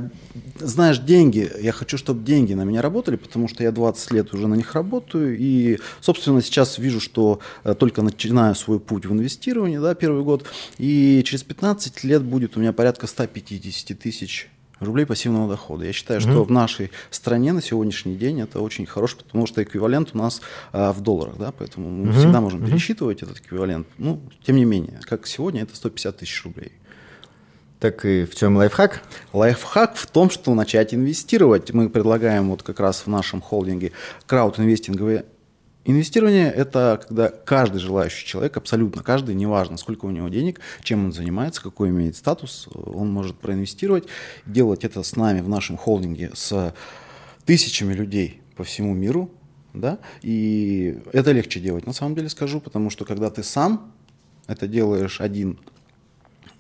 знаешь 0.59 0.99
деньги, 0.99 1.51
я 1.61 1.73
хочу, 1.73 1.99
чтобы 1.99 2.23
деньги 2.25 2.53
на 2.55 2.63
меня 2.63 2.83
работали, 2.83 3.17
потому 3.17 3.49
что 3.49 3.63
я 3.63 3.73
20 3.73 4.11
лет 4.13 4.33
уже 4.35 4.47
на 4.47 4.55
них 4.55 4.75
работаю. 4.75 5.37
И, 5.39 5.79
собственно, 6.01 6.43
сейчас 6.43 6.79
вижу, 6.79 7.01
что 7.01 7.41
а, 7.65 7.75
только 7.75 8.03
начинаю 8.03 8.55
свой 8.55 8.79
путь 8.79 9.07
в 9.07 9.13
инвестировании, 9.13 9.79
да, 9.79 9.95
первый 9.95 10.23
год. 10.23 10.45
И 10.79 11.23
через 11.25 11.43
15 11.43 12.05
лет 12.05 12.23
будет 12.23 12.57
у 12.57 12.61
меня 12.61 12.73
порядка 12.73 13.07
150 13.07 13.99
тысяч 13.99 14.49
рублей 14.81 15.07
пассивного 15.07 15.49
дохода. 15.49 15.85
Я 15.85 15.93
считаю, 15.93 16.21
что 16.21 16.45
в 16.45 16.51
нашей 16.51 16.91
стране 17.11 17.53
на 17.53 17.63
сегодняшний 17.63 18.17
день 18.17 18.41
это 18.41 18.61
очень 18.61 18.87
хорошо, 18.87 19.19
потому 19.19 19.47
что 19.47 19.63
эквивалент 19.63 20.11
у 20.15 20.19
нас 20.19 20.41
а, 20.73 20.93
в 20.93 21.01
долларах, 21.01 21.37
да, 21.39 21.53
поэтому 21.53 21.91
мы 21.91 22.13
всегда 22.13 22.41
можем 22.41 22.65
пересчитывать 22.65 23.23
этот 23.23 23.39
эквивалент. 23.39 23.87
Ну, 23.99 24.21
тем 24.45 24.57
не 24.57 24.65
менее, 24.65 25.01
как 25.03 25.27
сегодня, 25.27 25.63
это 25.63 25.77
150 25.77 26.17
тысяч 26.17 26.45
рублей. 26.45 26.73
Так 27.79 28.05
и 28.05 28.27
в 28.27 28.35
чем 28.35 28.57
лайфхак? 28.59 29.03
Лайфхак 29.33 29.97
в 29.97 30.07
том, 30.07 30.29
что 30.29 30.55
начать 30.55 30.93
инвестировать. 30.93 31.73
Мы 31.73 31.89
предлагаем 31.89 32.51
вот 32.51 32.63
как 32.63 32.79
раз 32.79 33.07
в 33.07 33.07
нашем 33.07 33.41
холдинге 33.41 33.93
краудинвестинговые 34.27 35.25
Инвестирование– 35.85 36.53
это 36.57 37.01
когда 37.07 37.29
каждый 37.29 37.79
желающий 37.79 38.27
человек, 38.27 38.57
абсолютно 38.57 39.03
каждый, 39.03 39.35
неважно, 39.35 39.79
сколько 39.79 40.05
у 40.05 40.11
него 40.11 40.29
денег, 40.29 40.61
чем 40.83 41.07
он 41.07 41.13
занимается, 41.13 41.63
какой 41.63 41.89
имеет 41.89 42.17
статус, 42.17 42.69
он 42.75 43.11
может 43.11 43.39
проинвестировать, 43.39 44.05
делать 44.45 44.85
это 44.85 45.03
с 45.03 45.17
нами 45.17 45.41
в 45.41 45.49
нашем 45.49 45.79
холдинге 45.79 46.33
с 46.35 46.75
тысячами 47.47 47.95
людей 47.95 48.43
по 48.57 48.65
всему 48.65 48.93
миру, 48.93 49.31
да, 49.73 49.99
и 50.21 50.99
это 51.15 51.33
легче 51.33 51.61
делать, 51.61 51.87
на 51.87 51.95
самом 51.95 52.15
деле 52.15 52.29
скажу, 52.29 52.61
потому 52.61 52.91
что 52.91 53.07
когда 53.07 53.31
ты 53.31 53.43
сам 53.43 53.95
это 54.47 54.67
делаешь 54.67 55.21
один, 55.21 55.59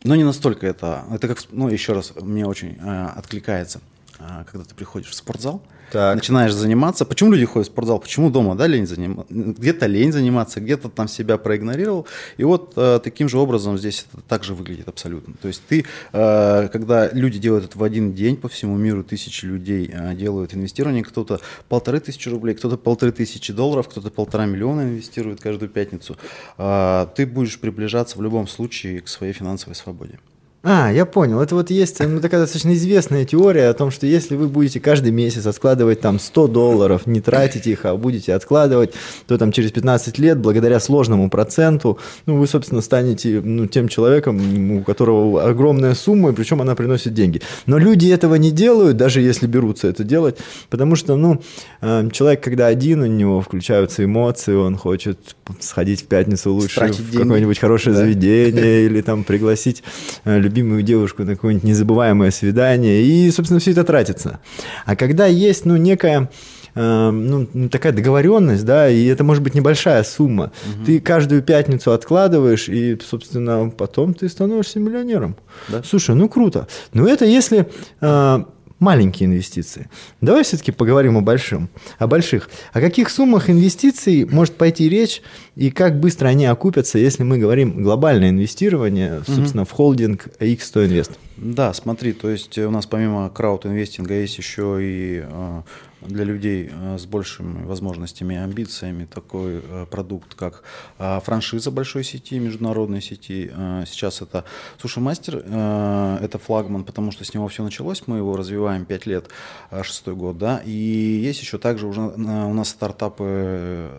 но 0.03 0.15
не 0.15 0.25
настолько 0.25 0.67
это, 0.67 1.05
это 1.12 1.29
как, 1.29 1.39
ну, 1.50 1.69
еще 1.69 1.93
раз, 1.93 2.15
мне 2.19 2.47
очень 2.47 2.79
э, 2.81 3.07
откликается. 3.17 3.83
А, 4.19 4.45
когда 4.45 4.64
ты 4.64 4.75
приходишь 4.75 5.11
в 5.11 5.14
спортзал, 5.14 5.62
Так. 5.93 6.14
начинаешь 6.14 6.52
заниматься. 6.52 7.05
Почему 7.05 7.33
люди 7.33 7.45
ходят 7.47 7.69
в 7.69 7.73
спортзал? 7.73 7.99
Почему 7.99 8.31
дома, 8.31 8.55
да, 8.55 8.67
лень 8.67 8.87
заниматься? 8.87 9.33
Где-то 9.33 9.87
лень 9.87 10.12
заниматься, 10.12 10.61
где-то 10.61 10.88
там 10.88 11.09
себя 11.09 11.38
проигнорировал. 11.38 12.07
И 12.37 12.45
вот 12.45 12.75
э, 12.76 13.00
таким 13.02 13.29
же 13.29 13.38
образом 13.38 13.79
здесь 13.79 14.07
это 14.12 14.23
также 14.23 14.55
выглядит 14.55 14.88
абсолютно. 14.88 15.35
То 15.40 15.49
есть 15.49 15.62
ты, 15.67 15.85
э, 16.12 16.69
когда 16.73 17.09
люди 17.09 17.38
делают 17.38 17.64
это 17.64 17.79
в 17.79 17.83
один 17.83 18.12
день 18.12 18.37
по 18.37 18.49
всему 18.49 18.76
миру, 18.76 19.02
тысячи 19.02 19.47
людей 19.47 19.90
э, 19.93 20.14
делают 20.14 20.55
инвестирование, 20.55 21.02
кто-то 21.02 21.40
полторы 21.69 22.00
тысячи 22.00 22.29
рублей, 22.29 22.55
кто-то 22.55 22.76
полторы 22.76 23.12
тысячи 23.12 23.52
долларов, 23.52 23.88
кто-то 23.88 24.11
полтора 24.11 24.47
миллиона 24.47 24.83
инвестирует 24.83 25.40
каждую 25.40 25.71
пятницу, 25.71 26.17
э, 26.59 27.07
ты 27.17 27.26
будешь 27.26 27.59
приближаться 27.59 28.19
в 28.19 28.23
любом 28.23 28.47
случае 28.49 29.00
к 29.00 29.09
своей 29.09 29.33
финансовой 29.33 29.75
свободе. 29.75 30.19
А, 30.62 30.93
я 30.93 31.07
понял. 31.07 31.40
Это 31.40 31.55
вот 31.55 31.71
есть 31.71 32.00
ну, 32.00 32.21
такая 32.21 32.43
достаточно 32.43 32.75
известная 32.75 33.25
теория 33.25 33.69
о 33.69 33.73
том, 33.75 33.90
что 33.90 34.07
если 34.07 34.37
вы 34.37 34.47
будете 34.47 34.79
каждый 34.79 35.11
месяц 35.11 35.47
откладывать 35.47 36.02
там 36.02 36.19
100 36.19 36.49
долларов, 36.49 37.07
не 37.07 37.23
тратить 37.23 37.67
их, 37.67 37.87
а 37.87 37.97
будете 37.97 38.35
откладывать, 38.35 38.93
то 39.26 39.38
там 39.38 39.52
через 39.52 39.73
15 39.73 40.19
лет, 40.19 40.38
благодаря 40.38 40.79
сложному 40.79 41.31
проценту, 41.31 41.99
ну, 42.26 42.37
вы, 42.37 42.47
собственно, 42.47 42.83
станете 42.83 43.40
ну, 43.43 43.67
тем 43.69 43.88
человеком, 43.88 44.79
у 44.79 44.85
которого 44.85 45.49
огромная 45.49 45.95
сумма, 45.95 46.31
и 46.31 46.35
причем 46.35 46.61
она 46.61 46.75
приносит 46.75 47.14
деньги. 47.14 47.40
Но 47.64 47.79
люди 47.79 48.09
этого 48.11 48.35
не 48.35 48.50
делают, 48.50 48.99
даже 48.99 49.23
если 49.23 49.47
берутся 49.47 49.88
это 49.88 50.05
делать, 50.05 50.37
потому 50.69 50.95
что, 50.95 51.17
ну, 51.17 51.40
э, 51.81 52.07
человек, 52.12 52.43
когда 52.43 52.67
один, 52.67 53.00
у 53.00 53.07
него 53.07 53.40
включаются 53.40 54.05
эмоции, 54.05 54.52
он 54.52 54.76
хочет 54.76 55.37
сходить 55.61 56.02
в 56.02 56.07
пятницу 56.07 56.52
лучше 56.52 56.75
Стратить 56.75 57.00
в 57.00 57.17
какое-нибудь 57.17 57.59
хорошее 57.59 57.95
Да. 57.95 58.02
заведение 58.02 58.85
или 58.85 59.00
там 59.00 59.25
пригласить 59.25 59.83
э, 60.25 60.50
любимую 60.50 60.83
девушку 60.83 61.23
на 61.23 61.35
какое-нибудь 61.35 61.64
незабываемое 61.64 62.30
свидание, 62.30 63.02
и, 63.02 63.30
собственно, 63.30 63.61
все 63.61 63.71
это 63.71 63.85
тратится. 63.85 64.40
А 64.85 64.97
когда 64.97 65.26
есть, 65.26 65.64
ну, 65.64 65.76
некая 65.76 66.28
э, 66.75 67.11
ну, 67.11 67.49
ну, 67.52 67.69
такая 67.69 67.92
договоренность, 67.92 68.64
да, 68.64 68.88
и 68.88 69.07
это 69.07 69.25
может 69.25 69.42
быть 69.42 69.54
небольшая 69.54 70.02
сумма. 70.02 70.52
Ты 70.85 71.00
каждую 71.00 71.42
пятницу 71.42 71.92
откладываешь, 71.92 72.69
и, 72.69 72.99
собственно, 73.09 73.71
потом 73.71 74.14
ты 74.14 74.28
становишься 74.28 74.80
миллионером. 74.80 75.37
Да. 75.69 75.83
Слушай, 75.85 76.14
ну 76.16 76.28
круто. 76.28 76.66
Но 76.92 77.07
это 77.07 77.25
если 77.25 77.69
э, 78.00 78.45
маленькие 78.81 79.29
инвестиции. 79.29 79.89
Давай 80.21 80.43
все-таки 80.43 80.73
поговорим 80.73 81.17
о 81.17 81.21
большом, 81.21 81.69
о 81.99 82.09
больших. 82.09 82.51
О 82.73 82.81
каких 82.81 83.11
суммах 83.11 83.49
инвестиций 83.49 84.25
может 84.25 84.57
пойти 84.57 84.89
речь 84.89 85.23
и 85.55 85.71
как 85.71 86.01
быстро 86.01 86.29
они 86.29 86.47
окупятся, 86.47 86.99
если 86.99 87.23
мы 87.23 87.39
говорим 87.39 87.83
глобальное 87.83 88.31
инвестирование, 88.31 89.23
собственно, 89.27 89.65
в 89.65 89.71
холдинг 89.71 90.27
X100 90.41 90.89
Invest? 90.89 91.13
Да, 91.37 91.73
смотри, 91.73 92.13
то 92.13 92.29
есть 92.29 92.59
у 92.59 92.71
нас 92.71 92.87
помимо 92.87 93.31
крауд-инвестинга 93.31 94.15
есть 94.15 94.37
еще 94.37 94.79
и 94.81 95.25
э, 95.25 95.63
для 96.00 96.25
людей 96.25 96.71
э, 96.71 96.99
с 96.99 97.07
большими 97.07 97.64
возможностями 97.64 98.35
и 98.35 98.37
амбициями 98.37 99.04
такой 99.04 99.62
э, 99.62 99.87
продукт, 99.90 100.35
как 100.35 100.62
э, 100.99 101.21
франшиза 101.21 101.71
большой 101.71 102.04
сети, 102.04 102.38
международной 102.38 103.02
сети. 103.02 103.50
Сейчас 103.87 104.23
это 104.23 104.45
Суши 104.80 105.00
Мастер, 105.00 105.37
это 105.38 106.40
флагман, 106.42 106.85
потому 106.85 107.12
что 107.12 107.25
с 107.25 107.35
него 107.35 107.49
все 107.49 107.62
началось, 107.62 108.02
мы 108.07 108.19
его 108.19 108.37
развиваем 108.37 108.85
5 108.85 109.07
лет, 109.07 109.28
э, 109.71 109.83
шестой 109.83 110.14
год, 110.14 110.38
да, 110.38 110.62
и 110.64 110.71
есть 110.71 111.40
еще 111.40 111.59
также 111.59 111.87
уже 111.87 112.00
у 112.00 112.54
нас 112.54 112.69
стартапы 112.69 113.90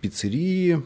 пиццерии, 0.00 0.82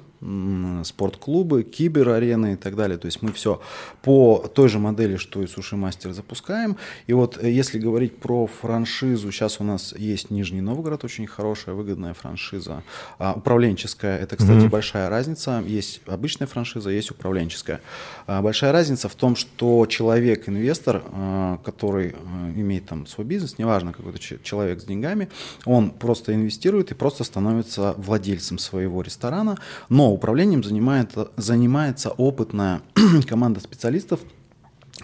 спортклубы, 0.84 1.62
киберарены 1.62 2.52
и 2.52 2.56
так 2.56 2.76
далее. 2.76 2.98
То 2.98 3.06
есть 3.06 3.22
мы 3.22 3.32
все 3.32 3.60
по 4.02 4.38
той 4.54 4.68
же 4.68 4.78
модели, 4.78 5.16
что 5.16 5.42
и 5.42 5.46
Суши 5.46 5.76
Мастер 5.76 6.12
запускаем. 6.12 6.76
И 7.06 7.12
вот 7.12 7.42
э, 7.42 7.50
если 7.50 7.78
говорить 7.78 8.18
про 8.18 8.46
франшизу, 8.46 9.32
сейчас 9.32 9.60
у 9.60 9.64
нас 9.64 9.94
есть 9.96 10.30
Нижний 10.30 10.60
Новгород, 10.60 11.04
очень 11.04 11.26
хорошая, 11.26 11.74
выгодная 11.74 12.12
франшиза. 12.12 12.82
А, 13.18 13.32
управленческая, 13.34 14.18
это, 14.18 14.36
кстати, 14.36 14.66
большая 14.66 15.08
разница. 15.08 15.62
Есть 15.66 16.02
обычная 16.06 16.46
франшиза, 16.46 16.90
есть 16.90 17.10
управленческая. 17.10 17.80
А, 18.26 18.42
большая 18.42 18.72
разница 18.72 19.08
в 19.08 19.14
том, 19.14 19.36
что 19.36 19.86
человек-инвестор, 19.86 21.02
а, 21.06 21.58
который 21.64 22.14
а, 22.14 22.50
имеет 22.54 22.86
там 22.86 23.06
свой 23.06 23.26
бизнес, 23.26 23.58
неважно, 23.58 23.92
какой-то 23.92 24.18
че- 24.18 24.38
человек 24.42 24.80
с 24.80 24.84
деньгами, 24.84 25.28
он 25.64 25.90
просто 25.90 26.34
инвестирует 26.34 26.90
и 26.90 26.94
просто 26.94 27.24
становится 27.24 27.94
владельцем 27.96 28.58
своего 28.58 29.00
ресторана, 29.02 29.56
но 29.88 30.09
управлением 30.10 30.62
занимает, 30.62 31.12
занимается 31.36 32.10
опытная 32.10 32.82
команда 33.28 33.60
специалистов, 33.60 34.20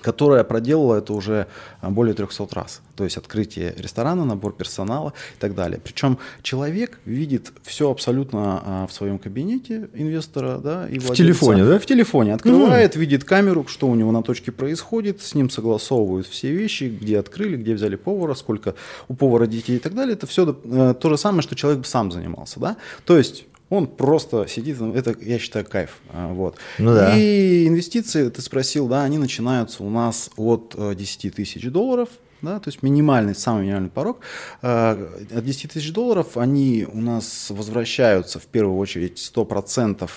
которая 0.00 0.44
проделала 0.44 0.96
это 0.96 1.12
уже 1.12 1.46
более 1.82 2.14
300 2.14 2.48
раз. 2.52 2.82
То 2.94 3.04
есть 3.04 3.16
открытие 3.16 3.74
ресторана, 3.76 4.24
набор 4.24 4.52
персонала 4.52 5.12
и 5.36 5.40
так 5.40 5.54
далее. 5.54 5.80
Причем 5.82 6.18
человек 6.42 6.98
видит 7.04 7.52
все 7.62 7.90
абсолютно 7.90 8.62
а, 8.64 8.86
в 8.86 8.92
своем 8.92 9.18
кабинете 9.18 9.88
инвестора. 9.94 10.58
Да, 10.58 10.88
и 10.88 10.98
владельца. 10.98 11.16
телефоне, 11.16 11.64
да? 11.64 11.78
В 11.78 11.86
телефоне. 11.86 12.34
Открывает, 12.34 12.96
видит 12.96 13.24
камеру, 13.24 13.66
что 13.68 13.88
у 13.88 13.94
него 13.94 14.12
на 14.12 14.22
точке 14.22 14.52
происходит, 14.52 15.22
с 15.22 15.34
ним 15.34 15.50
согласовывают 15.50 16.26
все 16.26 16.52
вещи, 16.52 16.84
где 16.84 17.18
открыли, 17.18 17.56
где 17.56 17.74
взяли 17.74 17.96
повара, 17.96 18.34
сколько 18.34 18.74
у 19.08 19.14
повара 19.14 19.46
детей 19.46 19.76
и 19.76 19.80
так 19.80 19.94
далее. 19.94 20.14
Это 20.14 20.26
все 20.26 20.52
то 20.52 21.08
же 21.08 21.18
самое, 21.18 21.42
что 21.42 21.54
человек 21.54 21.80
бы 21.80 21.86
сам 21.86 22.12
занимался. 22.12 22.60
Да? 22.60 22.76
То 23.04 23.18
есть 23.18 23.44
он 23.68 23.86
просто 23.88 24.46
сидит, 24.48 24.78
ну, 24.78 24.94
это, 24.94 25.16
я 25.20 25.38
считаю, 25.38 25.64
кайф. 25.64 25.98
а, 26.12 26.32
Вот. 26.32 26.56
Ну 26.78 26.94
да. 26.94 27.16
И 27.16 27.66
инвестиции, 27.66 28.28
ты 28.28 28.40
спросил, 28.40 28.86
да, 28.86 29.02
они 29.02 29.18
начинаются 29.18 29.82
у 29.82 29.90
нас 29.90 30.30
от 30.36 30.74
э, 30.76 30.94
10 30.94 31.34
тысяч 31.34 31.64
долларов, 31.70 32.08
да, 32.42 32.60
то 32.60 32.68
есть 32.68 32.82
минимальный, 32.82 33.34
самый 33.34 33.64
минимальный 33.64 33.90
порог. 33.90 34.20
Э, 34.62 35.08
От 35.34 35.44
10 35.44 35.72
тысяч 35.72 35.92
долларов 35.92 36.36
они 36.36 36.86
у 36.92 37.00
нас 37.00 37.50
возвращаются, 37.50 38.38
в 38.38 38.46
первую 38.46 38.78
очередь, 38.78 39.18
100% 39.18 40.08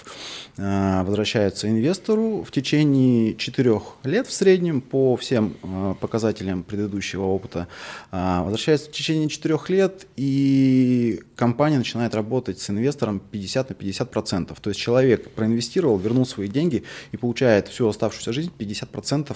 э, 0.57 1.03
возвращаются 1.03 1.69
инвестору 1.69 2.43
в 2.43 2.51
течение 2.51 3.35
4 3.35 3.81
лет 4.03 4.27
в 4.27 4.33
среднем 4.33 4.81
по 4.81 5.15
всем 5.15 5.55
э, 5.63 5.95
показателям 5.99 6.63
предыдущего 6.63 7.25
опыта. 7.25 7.67
Возвращаются 8.11 8.89
в 8.89 8.93
течение 8.93 9.29
4 9.29 9.57
лет, 9.69 10.07
и 10.15 11.21
компания 11.35 11.77
начинает 11.77 12.15
работать 12.15 12.59
с 12.59 12.69
инвестором 12.69 13.19
50 13.19 13.69
на 13.69 13.73
50%. 13.73 14.57
То 14.59 14.69
есть 14.69 14.79
человек 14.79 15.29
проинвестировал, 15.31 15.97
вернул 15.97 16.25
свои 16.25 16.47
деньги 16.47 16.83
и 17.11 17.17
получает 17.17 17.67
всю 17.67 17.87
оставшуюся 17.87 18.33
жизнь 18.33 18.51
50% 18.57 19.35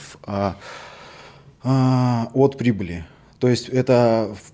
а, 1.63 2.29
от 2.33 2.57
прибыли. 2.57 3.05
То 3.39 3.47
есть 3.47 3.69
это 3.69 4.35
в 4.35 4.53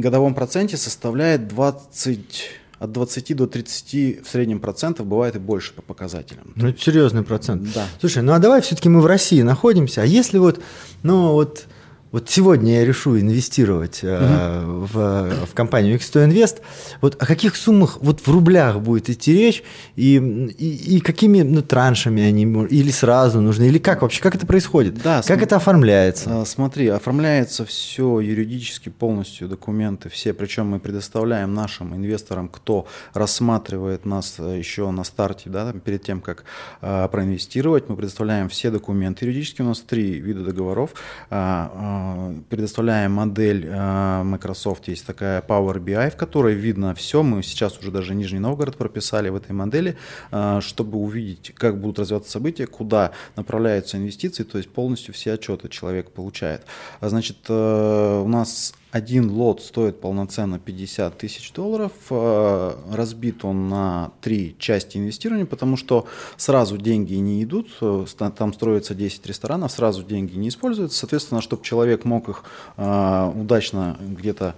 годовом 0.00 0.34
проценте 0.34 0.76
составляет 0.76 1.48
20, 1.48 2.50
от 2.78 2.92
20 2.92 3.36
до 3.36 3.46
30 3.46 4.24
в 4.24 4.28
среднем 4.28 4.60
процентов, 4.60 5.06
бывает 5.06 5.36
и 5.36 5.38
больше 5.38 5.74
по 5.74 5.82
показателям. 5.82 6.52
Ну, 6.56 6.68
это 6.68 6.80
серьезный 6.80 7.22
процент. 7.22 7.72
Да. 7.74 7.86
Слушай, 8.00 8.22
ну 8.22 8.32
а 8.32 8.38
давай 8.38 8.60
все-таки 8.62 8.88
мы 8.88 9.00
в 9.00 9.06
России 9.06 9.42
находимся. 9.42 10.02
А 10.02 10.04
если 10.04 10.38
вот, 10.38 10.60
ну 11.02 11.32
вот, 11.32 11.66
вот 12.14 12.30
сегодня 12.30 12.74
я 12.74 12.84
решу 12.84 13.18
инвестировать 13.18 13.98
э, 14.04 14.62
в, 14.64 15.46
в 15.46 15.52
компанию 15.52 15.98
X100 15.98 16.28
Invest, 16.28 16.60
вот 17.00 17.20
о 17.20 17.26
каких 17.26 17.56
суммах 17.56 17.98
вот 18.00 18.20
в 18.20 18.28
рублях 18.28 18.78
будет 18.80 19.10
идти 19.10 19.34
речь? 19.34 19.64
И, 19.96 20.14
и, 20.56 20.96
и 20.96 21.00
какими 21.00 21.42
ну, 21.42 21.60
траншами 21.60 22.22
они 22.22 22.44
или 22.66 22.92
сразу 22.92 23.40
нужны, 23.40 23.64
или 23.64 23.78
как 23.78 24.02
вообще, 24.02 24.22
как 24.22 24.36
это 24.36 24.46
происходит? 24.46 24.94
Да, 25.02 25.16
как 25.16 25.24
см- 25.24 25.42
это 25.42 25.56
оформляется? 25.56 26.42
А, 26.42 26.44
Смотри, 26.44 26.86
оформляется 26.86 27.64
все 27.64 28.20
юридически 28.20 28.90
полностью, 28.90 29.48
документы 29.48 30.08
все, 30.08 30.32
причем 30.32 30.68
мы 30.68 30.78
предоставляем 30.78 31.52
нашим 31.52 31.96
инвесторам, 31.96 32.48
кто 32.48 32.86
рассматривает 33.12 34.06
нас 34.06 34.36
э, 34.38 34.56
еще 34.56 34.88
на 34.92 35.02
старте, 35.02 35.50
да, 35.50 35.72
там, 35.72 35.80
перед 35.80 36.04
тем, 36.04 36.20
как 36.20 36.44
а, 36.80 37.08
проинвестировать, 37.08 37.88
мы 37.88 37.96
предоставляем 37.96 38.48
все 38.48 38.70
документы 38.70 39.24
юридически, 39.24 39.62
у 39.62 39.64
нас 39.64 39.80
три 39.80 40.20
вида 40.20 40.44
договоров, 40.44 40.90
а, 41.28 42.03
предоставляем 42.48 43.12
модель 43.12 43.68
а, 43.70 44.22
Microsoft, 44.24 44.88
есть 44.88 45.06
такая 45.06 45.42
Power 45.42 45.78
BI, 45.78 46.10
в 46.10 46.16
которой 46.16 46.54
видно 46.54 46.94
все, 46.94 47.22
мы 47.22 47.42
сейчас 47.42 47.78
уже 47.78 47.90
даже 47.90 48.14
Нижний 48.14 48.38
Новгород 48.38 48.76
прописали 48.76 49.28
в 49.28 49.36
этой 49.36 49.52
модели, 49.52 49.96
а, 50.30 50.60
чтобы 50.60 50.98
увидеть, 50.98 51.52
как 51.54 51.80
будут 51.80 51.98
развиваться 51.98 52.30
события, 52.30 52.66
куда 52.66 53.12
направляются 53.36 53.96
инвестиции, 53.96 54.44
то 54.44 54.58
есть 54.58 54.70
полностью 54.70 55.14
все 55.14 55.32
отчеты 55.34 55.68
человек 55.68 56.10
получает. 56.10 56.62
Значит, 57.00 57.38
э, 57.48 58.22
у 58.24 58.28
нас 58.28 58.74
один 58.94 59.28
лот 59.28 59.60
стоит 59.60 60.00
полноценно 60.00 60.60
50 60.60 61.18
тысяч 61.18 61.52
долларов. 61.52 61.90
Э, 62.10 62.76
Разбит 62.92 63.44
он 63.44 63.68
на 63.68 64.12
три 64.20 64.54
части 64.60 64.98
инвестирования, 64.98 65.46
потому 65.46 65.76
что 65.76 66.06
сразу 66.36 66.78
деньги 66.78 67.14
не 67.14 67.42
идут. 67.42 67.66
э, 67.80 68.06
Там 68.36 68.52
строится 68.52 68.94
10 68.94 69.26
ресторанов, 69.26 69.72
сразу 69.72 70.04
деньги 70.04 70.36
не 70.36 70.48
используются. 70.48 70.96
Соответственно, 70.96 71.40
чтобы 71.40 71.64
человек 71.64 72.04
мог 72.04 72.28
их 72.28 72.44
э, 72.76 73.32
удачно 73.34 73.96
где-то 74.00 74.54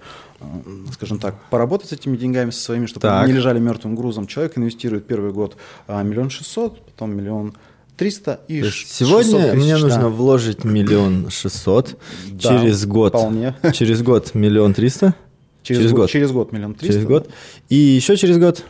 скажем 0.93 1.17
так, 1.17 1.33
поработать 1.49 1.89
с 1.89 1.93
этими 1.93 2.15
деньгами 2.15 2.51
со 2.51 2.61
своими, 2.61 2.85
чтобы 2.85 3.01
Так. 3.01 3.23
они 3.23 3.31
не 3.31 3.37
лежали 3.39 3.57
мертвым 3.57 3.95
грузом. 3.95 4.27
Человек 4.27 4.55
инвестирует 4.55 5.07
первый 5.07 5.31
год 5.33 5.57
миллион 5.87 6.29
шестьсот, 6.29 6.79
потом 6.85 7.17
миллион 7.17 7.55
300 7.97 8.39
и 8.47 8.59
То 8.61 8.65
есть 8.67 8.93
сегодня 8.93 9.23
600 9.31 9.41
тысяч, 9.51 9.63
мне 9.63 9.75
да. 9.75 9.79
нужно 9.81 10.09
вложить 10.09 10.63
миллион 10.63 11.29
шестьсот, 11.29 11.95
Да, 12.31 12.39
через 12.59 12.85
год, 12.85 13.09
вполне. 13.13 13.55
через 13.73 14.01
год 14.01 14.33
миллион 14.35 14.73
триста, 14.73 15.15
Через, 15.63 15.91
год, 15.91 16.09
Через 16.09 16.31
год 16.31 16.51
миллион 16.53 16.75
триста. 16.75 16.93
через 16.93 17.05
год, 17.07 17.29
и 17.67 17.75
еще 17.75 18.15
через 18.15 18.37
год. 18.37 18.63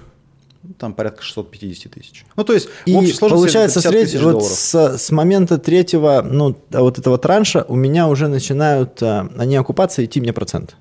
да. 0.64 0.74
Там 0.80 0.94
порядка 0.94 1.22
650 1.24 1.92
тысяч. 1.94 2.26
Ну, 2.36 2.44
то 2.44 2.54
есть, 2.54 2.68
И 2.86 2.94
в 2.94 2.98
общей 2.98 3.14
сложности 3.14 3.40
получается, 3.44 3.80
это 3.80 3.90
50 3.90 3.92
средь- 3.92 4.12
тысяч 4.12 4.24
вот 4.24 4.32
долларов. 4.32 4.52
с, 4.58 4.98
с 4.98 5.12
момента 5.12 5.58
третьего, 5.60 6.22
ну, 6.24 6.58
а 6.72 6.82
вот 6.82 6.98
этого 7.00 7.18
транша 7.20 7.64
у 7.68 7.76
меня 7.76 8.08
уже 8.08 8.28
начинают, 8.28 9.02
а, 9.04 9.30
они 9.38 9.56
окупаться, 9.56 10.04
идти 10.04 10.20
мне 10.20 10.34
процент. 10.34 10.76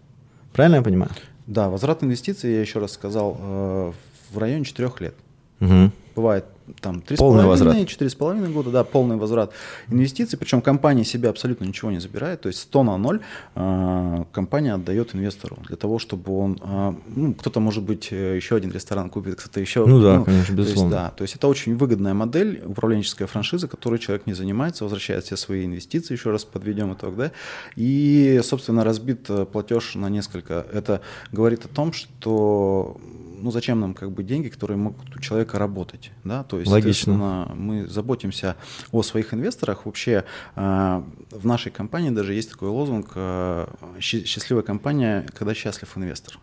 Правильно 0.55 0.77
я 0.77 0.83
понимаю? 0.83 1.11
Да, 1.47 1.69
возврат 1.69 2.03
инвестиций, 2.03 2.53
я 2.55 2.61
еще 2.63 2.79
раз 2.79 2.93
сказал, 2.93 3.37
э, 3.39 3.93
в 4.33 4.39
районе 4.39 4.65
4 4.65 5.01
лет. 5.01 5.15
Мгм. 5.61 5.93
Бывает 6.17 6.47
там 6.81 7.03
Полный 7.17 7.45
возврат. 7.45 7.77
3,5-4,5 7.77 8.53
года, 8.53 8.71
да, 8.71 8.85
полный 8.85 9.17
возврат 9.17 9.53
инвестиций. 9.89 10.39
Причем 10.39 10.61
компания 10.61 11.05
себе 11.05 11.29
абсолютно 11.29 11.65
ничего 11.65 11.91
не 11.91 12.01
забирает. 12.01 12.43
То 12.43 12.49
есть 12.49 12.61
100 12.61 12.83
на 12.83 12.97
0 12.97 13.21
э, 13.55 14.25
компания 14.33 14.75
отдает 14.75 15.15
инвестору 15.15 15.59
для 15.67 15.77
того, 15.77 15.99
чтобы 15.99 16.39
он... 16.39 16.59
э, 16.63 16.95
ну, 17.15 17.35
кто-то, 17.35 17.61
может 17.61 17.85
быть, 17.85 18.09
э, 18.11 18.37
еще 18.37 18.57
один 18.57 18.73
ресторан 18.73 19.11
купит, 19.11 19.37
кто-то 19.37 19.61
еще... 19.61 19.87
Ну 19.87 20.01
да, 20.01 20.23
конечно, 20.25 20.33
то 20.33 20.33
есть, 20.33 20.51
безусловно. 20.51 20.91
да, 20.91 21.11
то 21.11 21.23
есть 21.23 21.37
это 21.37 21.49
очень 21.49 21.77
выгодная 21.77 22.15
модель, 22.15 22.63
управленческая 22.65 23.29
франшиза, 23.29 23.69
которой 23.69 23.99
человек 23.99 24.27
не 24.27 24.35
занимается, 24.35 24.85
возвращает 24.85 25.25
все 25.25 25.37
свои 25.37 25.65
инвестиции, 25.65 26.15
еще 26.15 26.31
раз 26.31 26.45
подведем 26.45 26.93
итог, 26.93 27.17
да, 27.17 27.33
и, 27.77 28.41
собственно, 28.43 28.85
разбит 28.85 29.29
э, 29.29 29.47
платеж 29.47 29.95
на 29.95 30.09
несколько. 30.09 30.67
Это 30.73 31.01
говорит 31.33 31.65
о 31.65 31.69
том, 31.69 31.93
что 31.93 32.97
ну 33.39 33.51
зачем 33.51 33.81
нам 33.81 33.95
как 33.95 34.11
бы 34.11 34.23
деньги, 34.23 34.49
которые 34.49 34.77
могут 34.77 35.15
у 35.15 35.21
человека 35.21 35.59
работать, 35.59 36.11
да, 36.25 36.43
то 36.43 36.56
есть 36.59 36.71
Логично. 36.71 37.53
мы 37.55 37.87
заботимся 37.87 38.57
о 38.93 39.03
своих 39.03 39.33
инвесторах. 39.35 39.87
Вообще 39.87 40.25
э, 40.55 41.03
в 41.31 41.47
нашей 41.47 41.73
компании 41.73 42.11
даже 42.11 42.35
есть 42.35 42.51
такой 42.51 42.69
лозунг 42.69 43.13
э, 43.15 43.67
«Щи- 44.01 44.25
«Счастливая 44.25 44.63
компания, 44.63 45.27
когда 45.35 45.55
счастлив 45.55 45.97
инвестор». 45.97 46.39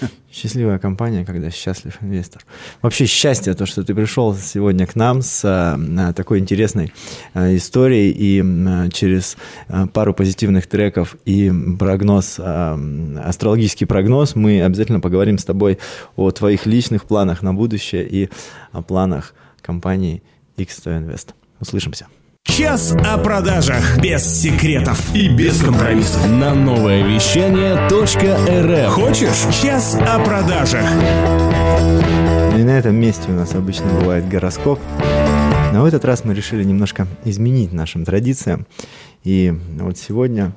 Счастливая 0.32 0.78
компания, 0.78 1.24
когда 1.24 1.50
счастлив 1.50 1.96
инвестор. 2.00 2.44
Вообще 2.82 3.06
счастье, 3.06 3.54
то, 3.54 3.66
что 3.66 3.82
ты 3.82 3.94
пришел 3.94 4.34
сегодня 4.34 4.86
к 4.86 4.94
нам 4.94 5.22
с 5.22 5.42
а, 5.44 6.12
такой 6.12 6.38
интересной 6.38 6.92
а, 7.34 7.54
историей 7.56 8.10
и 8.10 8.42
а, 8.42 8.88
через 8.90 9.36
пару 9.92 10.14
позитивных 10.14 10.66
треков 10.66 11.16
и 11.24 11.52
прогноз, 11.78 12.40
астрологический 12.40 13.86
прогноз, 13.86 14.34
мы 14.34 14.62
обязательно 14.62 15.00
поговорим 15.00 15.38
с 15.38 15.44
тобой 15.44 15.78
о 16.16 16.30
твоих 16.30 16.66
личных 16.66 17.04
планах 17.04 17.42
на 17.42 17.54
будущее 17.54 18.06
и 18.08 18.30
о 18.72 18.82
планах 18.82 19.34
компании 19.62 20.22
X100 20.56 21.06
Invest. 21.06 21.30
Услышимся. 21.60 22.06
Час 22.50 22.96
о 23.06 23.16
продажах 23.16 23.98
без 24.02 24.24
секретов 24.24 25.14
и 25.14 25.28
без 25.28 25.62
компромиссов. 25.62 26.28
На 26.28 26.52
новое 26.52 27.04
вещание 27.04 27.76
.рф. 27.86 28.92
Хочешь 28.92 29.62
час 29.62 29.94
о 29.94 30.18
продажах? 30.18 30.84
И 32.58 32.62
на 32.64 32.76
этом 32.76 32.96
месте 32.96 33.22
у 33.28 33.34
нас 33.34 33.54
обычно 33.54 33.86
бывает 33.86 34.28
гороскоп. 34.28 34.80
Но 35.72 35.82
в 35.82 35.84
этот 35.84 36.04
раз 36.04 36.24
мы 36.24 36.34
решили 36.34 36.64
немножко 36.64 37.06
изменить 37.24 37.72
нашим 37.72 38.04
традициям. 38.04 38.66
И 39.22 39.54
вот 39.78 39.96
сегодня, 39.96 40.50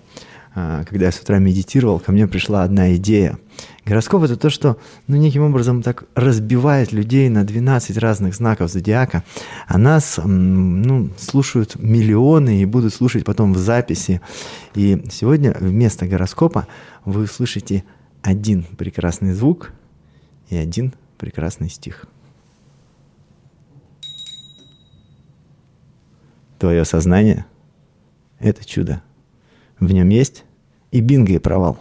когда 0.54 1.06
я 1.06 1.12
с 1.12 1.20
утра 1.20 1.40
медитировал, 1.40 2.00
ко 2.00 2.12
мне 2.12 2.28
пришла 2.28 2.64
одна 2.64 2.96
идея. 2.96 3.40
Гороскоп– 3.86 4.24
это 4.24 4.38
то, 4.38 4.50
что 4.50 4.78
ну, 5.08 5.16
неким 5.16 5.44
образом 5.44 5.82
так 5.82 6.06
разбивает 6.16 6.92
людей 6.92 7.28
на 7.30 7.44
12 7.44 7.98
разных 7.98 8.36
знаков 8.36 8.72
зодиака, 8.72 9.24
а 9.68 9.78
нас 9.78 10.20
ну, 10.24 11.10
слушают 11.18 11.76
миллионы 11.76 12.62
и 12.62 12.66
будут 12.66 12.94
слушать 12.94 13.26
потом 13.26 13.54
в 13.54 13.58
записи. 13.58 14.22
И 14.76 15.04
сегодня 15.12 15.56
вместо 15.60 16.06
гороскопа 16.06 16.68
вы 17.04 17.24
услышите 17.24 17.84
один 18.22 18.64
прекрасный 18.64 19.34
звук 19.34 19.72
и 20.50 20.56
один 20.56 20.94
прекрасный 21.18 21.70
стих. 21.70 22.06
Твое 26.60 26.86
сознание– 26.86 27.46
это 28.40 28.64
чудо. 28.64 29.02
В 29.86 29.92
нем 29.92 30.10
есть 30.10 30.46
и 30.92 31.02
бинго, 31.02 31.34
и 31.34 31.40
провал. 31.40 31.78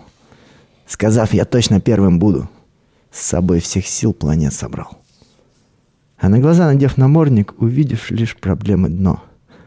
Сказав, 0.87 1.33
я 1.33 1.45
точно 1.45 1.81
первым 1.81 2.19
буду, 2.19 2.49
с 3.13 3.21
собой 3.21 3.61
всех 3.61 3.87
сил 3.87 4.13
планет 4.13 4.53
собрал. 4.53 4.99
А 6.19 6.29
на 6.29 6.39
глаза 6.39 6.67
надев 6.67 6.97
намордник, 6.97 7.55
увидишь 7.61 8.11
лишь 8.11 8.37
проблемы 8.37 8.89
дно. 8.89 9.23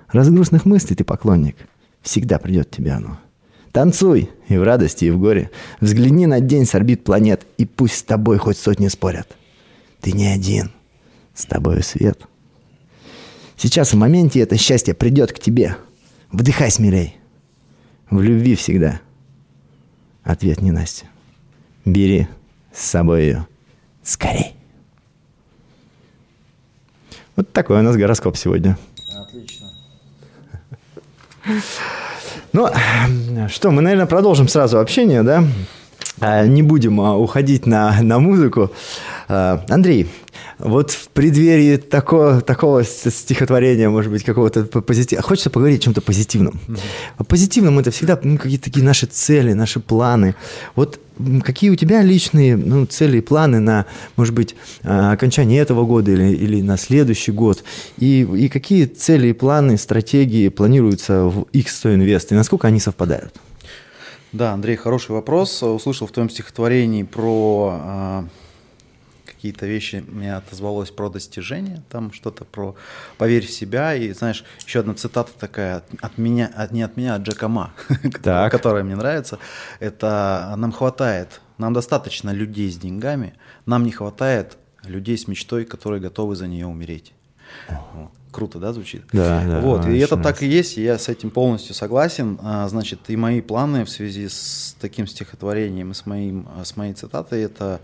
Разгрузных 0.10 0.66
мыслей 0.66 0.96
ты 0.96 1.04
поклонник, 1.04 1.56
всегда 2.02 2.38
придет 2.38 2.70
тебе 2.72 2.92
оно. 2.92 3.20
Танцуй 3.72 4.30
и 4.48 4.58
в 4.58 4.64
радости, 4.64 5.06
и 5.06 5.12
в 5.12 5.20
горе. 5.20 5.52
Взгляни 5.82 6.28
на 6.28 6.40
день 6.40 6.66
с 6.66 6.76
орбит 6.76 7.04
планет, 7.04 7.46
и 7.58 7.66
пусть 7.66 7.96
с 7.96 8.04
тобой 8.04 8.38
хоть 8.38 8.58
сотни 8.58 8.88
спорят. 8.88 9.36
Ты 10.02 10.12
не 10.12 10.28
один, 10.28 10.72
с 11.34 11.46
тобой 11.46 11.84
свет. 11.84 12.22
Сейчас 13.58 13.94
в 13.94 13.98
моменте 13.98 14.40
это 14.40 14.58
счастье 14.58 14.94
придет 14.94 15.32
к 15.32 15.40
тебе. 15.40 15.78
Вдыхай 16.32 16.72
смелей. 16.72 17.18
В 18.10 18.22
любви 18.22 18.56
всегда. 18.56 19.02
Ответ 20.24 20.62
не 20.62 20.72
Настя. 20.72 21.06
Бери 21.86 22.28
с 22.74 22.82
собой 22.82 23.24
ее. 23.24 23.48
Скорей. 24.04 24.56
Вот 27.36 27.52
такой 27.52 27.80
у 27.80 27.82
нас 27.82 27.96
гороскоп 27.96 28.38
сегодня. 28.38 28.78
Отлично. 29.14 29.68
Ну, 32.54 32.70
что, 33.50 33.72
мы, 33.72 33.82
наверное, 33.82 34.06
продолжим 34.06 34.48
сразу 34.48 34.80
общение, 34.80 35.22
да? 35.24 35.44
А, 36.22 36.46
Не 36.46 36.62
будем 36.62 37.02
а, 37.02 37.18
уходить 37.18 37.66
на, 37.66 38.02
на 38.02 38.20
музыку. 38.20 38.72
А, 39.28 39.64
Андрей, 39.70 40.10
вот 40.60 40.92
в 40.92 41.10
преддверии 41.10 41.78
такого, 41.78 42.42
такого 42.42 42.84
стихотворения, 42.84 43.90
может 43.90 44.12
быть, 44.12 44.24
какого-то 44.24 44.64
позитива, 44.82 45.22
хочется 45.22 45.50
поговорить 45.50 45.82
о 45.82 45.84
чем-то 45.86 46.02
позитивном. 46.02 46.60
А 47.18 47.24
позитивном 47.24 47.80
это 47.80 47.92
всегда 47.92 48.20
ну, 48.22 48.38
какие-то 48.38 48.66
такие 48.66 48.86
наши 48.86 49.06
цели, 49.06 49.54
наши 49.54 49.80
планы. 49.80 50.36
Вот 50.76 51.00
какие 51.44 51.70
у 51.70 51.76
тебя 51.76 52.02
личные 52.02 52.58
ну, 52.58 52.86
цели 52.86 53.18
и 53.18 53.22
планы 53.22 53.60
на, 53.60 53.86
может 54.16 54.34
быть, 54.34 54.56
а, 54.84 55.12
окончание 55.12 55.62
этого 55.62 55.86
года 55.86 56.12
или, 56.12 56.36
или 56.36 56.62
на 56.62 56.78
следующий 56.78 57.32
год? 57.32 57.64
И, 57.98 58.22
и 58.22 58.50
какие 58.50 58.86
цели 58.86 59.30
и 59.30 59.34
планы, 59.34 59.78
стратегии 59.78 60.50
планируются 60.50 61.24
в 61.24 61.48
X100 61.54 61.98
Invest? 61.98 62.28
И 62.32 62.34
насколько 62.36 62.68
они 62.68 62.80
совпадают? 62.80 63.34
Да, 64.32 64.54
Андрей, 64.54 64.76
хороший 64.76 65.12
вопрос. 65.12 65.64
Услышал 65.64 66.08
в 66.08 66.12
твоем 66.12 66.30
стихотворении 66.30 67.04
про 67.04 67.80
а, 67.82 68.26
какие-то 69.46 69.68
вещи, 69.68 70.04
мне 70.08 70.36
отозвалось 70.36 70.90
про 70.90 71.08
достижения, 71.10 71.84
там 71.90 72.12
что-то 72.12 72.46
про 72.46 72.76
поверь 73.20 73.46
в 73.46 73.52
себя. 73.52 73.94
И 73.94 74.12
знаешь, 74.12 74.44
еще 74.66 74.80
одна 74.80 74.96
цитата 74.96 75.32
такая 75.40 75.78
от, 75.78 75.86
от 76.02 76.18
меня, 76.18 76.52
от, 76.56 76.72
не 76.72 76.82
от 76.82 76.98
меня, 76.98 77.14
а 77.14 77.18
от 77.18 77.22
Джека 77.22 77.48
Ма, 77.48 77.72
Так. 78.24 78.52
которая 78.52 78.84
мне 78.84 78.96
нравится. 78.96 79.38
Это 79.80 80.56
нам 80.58 80.72
хватает, 80.72 81.42
нам 81.60 81.74
достаточно 81.74 82.32
людей 82.32 82.72
с 82.72 82.78
деньгами, 82.78 83.36
нам 83.68 83.84
не 83.84 83.92
хватает 83.92 84.58
людей 84.84 85.16
с 85.16 85.28
мечтой, 85.28 85.66
которые 85.66 86.02
готовы 86.02 86.36
за 86.36 86.48
нее 86.48 86.66
умереть. 86.66 87.14
Вот. 87.70 88.12
Круто, 88.36 88.60
да, 88.60 88.74
звучит? 88.74 89.04
Да, 89.14 89.46
да, 89.48 89.62
Вот, 89.62 89.86
и 89.86 89.92
очень 89.92 90.02
это 90.02 90.18
так 90.18 90.44
и 90.44 90.46
есть, 90.46 90.78
и 90.78 90.84
я 90.84 91.00
с 91.00 91.08
этим 91.08 91.30
полностью 91.30 91.74
согласен. 91.74 92.38
А, 92.44 92.68
Значит, 92.68 93.00
и 93.08 93.16
мои 93.16 93.40
планы 93.40 93.86
в 93.86 93.90
связи 93.90 94.28
с 94.28 94.76
таким 94.82 95.08
стихотворением 95.08 95.92
и 95.92 95.94
с, 95.94 96.06
моим, 96.06 96.46
а, 96.54 96.66
с 96.66 96.76
моей 96.76 96.94
цитатой, 96.94 97.44
это, 97.44 97.80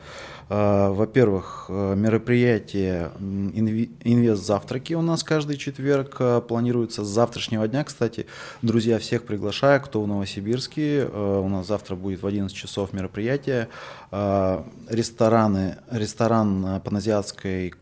а, 0.49 0.91
во-первых, 0.91 1.67
мероприятие 1.69 3.11
инви- 3.21 3.91
инвест-завтраки 4.03 4.93
у 4.93 5.01
нас 5.01 5.23
каждый 5.23 5.55
четверг 5.55 6.19
планируется 6.49 7.05
с 7.05 7.07
завтрашнего 7.07 7.65
дня. 7.69 7.85
Кстати, 7.85 8.25
друзья, 8.61 8.99
всех 8.99 9.23
приглашаю, 9.23 9.79
кто 9.81 10.01
в 10.01 10.07
Новосибирске. 10.07 11.05
У 11.05 11.47
нас 11.47 11.65
завтра 11.65 11.95
будет 11.95 12.23
в 12.23 12.27
11 12.27 12.53
часов 12.53 12.91
мероприятие. 12.91 13.69
Рестораны, 14.11 15.77
ресторан 15.89 16.81
паназиатской 16.81 17.73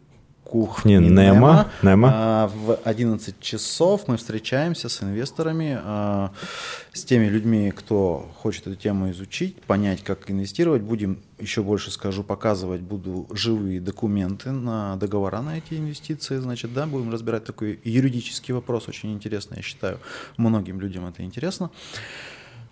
кухни 0.50 0.96
Не, 0.96 1.10
Нема, 1.10 1.68
Нема. 1.84 2.12
а, 2.14 2.48
В 2.48 2.80
11 2.84 3.40
часов 3.40 4.08
мы 4.08 4.18
встречаемся 4.18 4.90
с 4.90 5.04
инвесторами, 5.04 5.78
а, 5.84 6.32
с 6.92 7.04
теми 7.04 7.28
людьми, 7.28 7.72
кто 7.72 8.28
хочет 8.42 8.66
эту 8.68 8.76
тему 8.76 9.12
изучить, 9.12 9.62
понять, 9.62 10.04
как 10.04 10.32
инвестировать. 10.32 10.82
Будем, 10.82 11.20
еще 11.40 11.62
больше 11.62 11.92
скажу, 11.92 12.24
показывать 12.24 12.82
буду 12.82 13.28
живые 13.32 13.80
документы 13.80 14.52
на 14.52 14.96
договора 14.96 15.42
на 15.42 15.58
эти 15.60 15.76
инвестиции. 15.76 16.38
Значит, 16.38 16.74
да, 16.74 16.88
будем 16.88 17.12
разбирать 17.12 17.46
такой 17.46 17.80
юридический 17.84 18.54
вопрос, 18.54 18.88
очень 18.88 19.14
интересный, 19.14 19.58
я 19.58 19.64
считаю. 19.64 20.00
Многим 20.38 20.80
людям 20.82 21.06
это 21.06 21.24
интересно. 21.24 21.70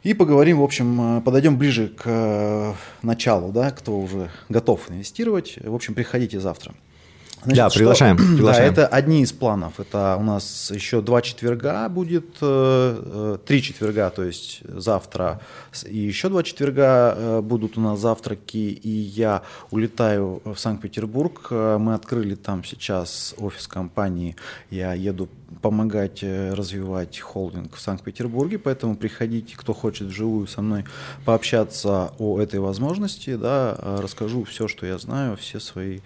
И 0.04 0.13
поговорим, 0.13 0.60
в 0.60 0.63
общем, 0.63 1.18
э, 1.18 1.22
подойдем 1.22 1.58
ближе 1.58 1.90
к 1.90 2.04
э, 2.06 2.74
началу, 3.02 3.52
да, 3.52 3.72
кто 3.72 4.00
уже 4.00 4.30
готов 4.50 4.90
инвестировать. 4.90 5.58
В 5.63 5.76
общем, 5.76 5.94
приходите 5.96 6.40
завтра. 6.40 6.74
Значит, 7.43 7.58
да, 7.58 7.69
приглашаем, 7.69 8.17
что, 8.17 8.28
приглашаем. 8.28 8.73
Да, 8.76 8.82
это 8.82 8.88
одни 8.88 9.21
из 9.21 9.32
планов. 9.32 9.80
Это 9.80 10.17
у 10.19 10.23
нас 10.23 10.71
еще 10.71 11.02
два 11.02 11.21
четверга 11.21 11.88
будет, 11.88 12.38
э, 12.41 13.02
э, 13.06 13.38
три 13.45 13.62
четверга, 13.62 14.10
то 14.10 14.23
есть 14.23 14.62
завтра 14.67 15.39
и 15.86 15.97
еще 15.97 16.30
два 16.30 16.43
четверга 16.43 17.13
э, 17.15 17.41
будут 17.41 17.78
у 17.78 17.82
нас 17.82 18.00
завтраки, 18.00 18.58
и 18.58 18.89
я 18.89 19.43
улетаю 19.69 20.41
в 20.45 20.56
Санкт-Петербург. 20.56 21.52
Мы 21.52 21.93
открыли 21.93 22.36
там 22.36 22.63
сейчас 22.63 23.36
офис 23.38 23.67
компании, 23.67 24.36
я 24.71 24.93
еду 24.93 25.30
помогать 25.62 26.23
развивать 26.23 27.19
холдинг 27.19 27.76
в 27.76 27.80
Санкт-Петербурге, 27.80 28.60
поэтому 28.60 28.95
приходите, 28.95 29.56
кто 29.56 29.73
хочет 29.73 30.08
вживую 30.08 30.47
со 30.47 30.62
мной 30.62 30.86
пообщаться 31.26 32.12
о 32.17 32.39
этой 32.39 32.60
возможности, 32.60 33.36
да, 33.36 33.78
расскажу 34.00 34.43
все, 34.43 34.67
что 34.67 34.86
я 34.86 34.97
знаю, 34.97 35.38
все 35.38 35.60
свои 35.60 36.00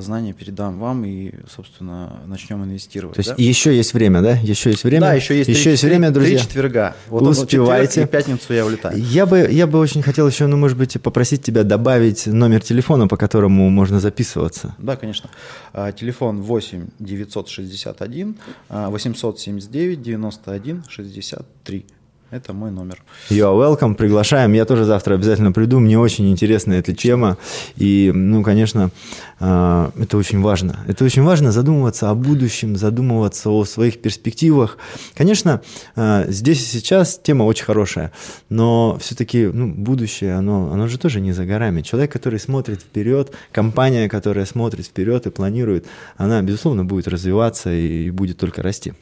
знания 0.00 0.32
передам 0.32 0.78
вам 0.78 1.04
и, 1.04 1.32
собственно, 1.48 2.20
начнем 2.26 2.62
инвестировать. 2.64 3.16
То 3.16 3.20
есть 3.20 3.30
да? 3.30 3.36
еще 3.38 3.74
есть 3.74 3.94
время, 3.94 4.20
да? 4.20 4.32
Еще 4.32 4.70
есть 4.70 4.84
время? 4.84 5.00
Да, 5.00 5.14
еще 5.14 5.36
есть, 5.36 5.48
еще 5.48 5.62
3, 5.62 5.70
есть 5.72 5.82
время, 5.84 6.10
друзья. 6.10 6.38
Три 6.38 6.46
четверга. 6.46 6.96
Вот 7.08 7.22
Успевайте. 7.22 8.02
и 8.02 8.06
пятницу 8.06 8.52
я 8.52 8.66
улетаю. 8.66 8.98
Я 8.98 9.24
бы, 9.24 9.48
я 9.50 9.66
бы 9.66 9.78
очень 9.78 10.02
хотел 10.02 10.28
еще, 10.28 10.46
ну, 10.46 10.56
может 10.56 10.76
быть, 10.76 11.00
попросить 11.00 11.42
тебя 11.42 11.64
добавить 11.64 12.26
номер 12.26 12.60
телефона, 12.60 13.08
по 13.08 13.16
которому 13.16 13.70
можно 13.70 14.00
записываться. 14.00 14.74
Да, 14.78 14.96
конечно. 14.96 15.30
А, 15.72 15.92
телефон 15.92 16.42
8 16.42 16.88
961 16.98 18.36
879 18.68 20.02
91 20.02 20.84
63. 20.88 21.86
Это 22.30 22.52
мой 22.52 22.70
номер. 22.70 23.02
You 23.28 23.40
are 23.40 23.58
welcome, 23.58 23.96
приглашаем. 23.96 24.52
Я 24.52 24.64
тоже 24.64 24.84
завтра 24.84 25.14
обязательно 25.14 25.50
приду. 25.50 25.80
Мне 25.80 25.98
очень 25.98 26.30
интересна 26.30 26.74
эта 26.74 26.94
тема. 26.94 27.38
И, 27.74 28.12
ну, 28.14 28.44
конечно, 28.44 28.92
а, 29.40 29.90
это 29.98 30.16
очень 30.16 30.40
важно. 30.40 30.78
Это 30.86 31.04
очень 31.04 31.24
важно 31.24 31.50
задумываться 31.50 32.08
о 32.08 32.14
будущем, 32.14 32.76
задумываться 32.76 33.50
о 33.50 33.64
своих 33.64 34.00
перспективах. 34.00 34.78
Конечно, 35.14 35.60
а, 35.96 36.24
здесь 36.28 36.60
и 36.62 36.78
сейчас 36.78 37.18
тема 37.20 37.42
очень 37.42 37.64
хорошая, 37.64 38.12
но 38.48 38.96
все-таки 39.00 39.46
ну, 39.46 39.66
будущее, 39.66 40.34
оно, 40.34 40.70
оно 40.72 40.86
же 40.86 40.98
тоже 40.98 41.20
не 41.20 41.32
за 41.32 41.46
горами. 41.46 41.82
Человек, 41.82 42.12
который 42.12 42.38
смотрит 42.38 42.80
вперед, 42.80 43.32
компания, 43.50 44.08
которая 44.08 44.46
смотрит 44.46 44.86
вперед 44.86 45.26
и 45.26 45.30
планирует, 45.30 45.86
она, 46.16 46.40
безусловно, 46.42 46.84
будет 46.84 47.08
развиваться 47.08 47.72
и 47.72 48.10
будет 48.10 48.38
только 48.38 48.62
расти. 48.62 48.94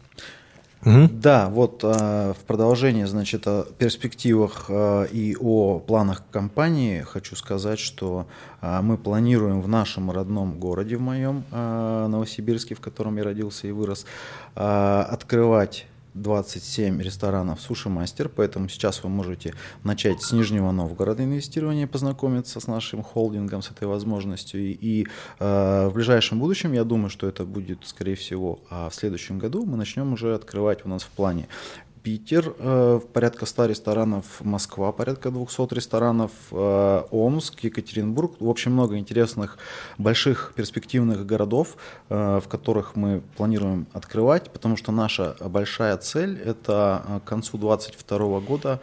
Угу. 0.84 1.08
Да, 1.12 1.48
вот 1.48 1.82
э, 1.82 2.34
в 2.38 2.44
продолжение, 2.46 3.06
значит, 3.06 3.46
о 3.46 3.64
перспективах 3.78 4.66
э, 4.68 5.08
и 5.10 5.36
о 5.38 5.80
планах 5.80 6.22
компании 6.30 7.00
хочу 7.00 7.34
сказать, 7.34 7.80
что 7.80 8.26
э, 8.62 8.80
мы 8.80 8.96
планируем 8.96 9.60
в 9.60 9.68
нашем 9.68 10.10
родном 10.10 10.58
городе, 10.58 10.96
в 10.96 11.00
моем 11.00 11.44
Новосибирске, 11.50 12.74
в 12.74 12.80
котором 12.80 13.16
я 13.16 13.24
родился 13.24 13.66
и 13.66 13.72
вырос, 13.72 14.06
открывать 14.54 15.86
27 16.22 17.00
ресторанов 17.00 17.60
Суши 17.60 17.88
Мастер, 17.88 18.28
поэтому 18.28 18.68
сейчас 18.68 19.02
вы 19.02 19.08
можете 19.08 19.54
начать 19.84 20.22
с 20.22 20.32
Нижнего 20.32 20.70
Новгорода 20.72 21.24
инвестирование, 21.24 21.86
познакомиться 21.86 22.60
с 22.60 22.66
нашим 22.66 23.02
холдингом, 23.02 23.62
с 23.62 23.70
этой 23.70 23.88
возможностью. 23.88 24.60
И, 24.60 24.72
и 24.72 25.06
э, 25.38 25.88
в 25.88 25.94
ближайшем 25.94 26.38
будущем, 26.38 26.72
я 26.72 26.84
думаю, 26.84 27.10
что 27.10 27.26
это 27.26 27.44
будет, 27.44 27.86
скорее 27.86 28.14
всего, 28.14 28.60
а 28.70 28.88
в 28.88 28.94
следующем 28.94 29.38
году 29.38 29.64
мы 29.64 29.76
начнем 29.76 30.12
уже 30.12 30.34
открывать 30.34 30.84
у 30.84 30.88
нас 30.88 31.02
в 31.02 31.08
плане 31.10 31.48
Питер, 32.02 32.54
э, 32.58 33.00
порядка 33.12 33.46
100 33.46 33.66
ресторанов, 33.66 34.24
Москва, 34.40 34.92
порядка 34.92 35.30
200 35.30 35.74
ресторанов, 35.74 36.30
э, 36.52 37.02
Омск, 37.10 37.60
Екатеринбург. 37.64 38.32
В 38.40 38.48
общем, 38.48 38.72
много 38.72 38.98
интересных, 38.98 39.58
больших, 39.98 40.52
перспективных 40.54 41.26
городов, 41.26 41.76
э, 42.08 42.40
в 42.44 42.48
которых 42.48 42.94
мы 42.96 43.22
планируем 43.36 43.86
открывать, 43.92 44.50
потому 44.50 44.76
что 44.76 44.92
наша 44.92 45.36
большая 45.40 45.96
цель– 45.96 46.38
это 46.44 47.20
к 47.24 47.28
концу 47.28 47.58
2022 47.58 48.40
года 48.40 48.80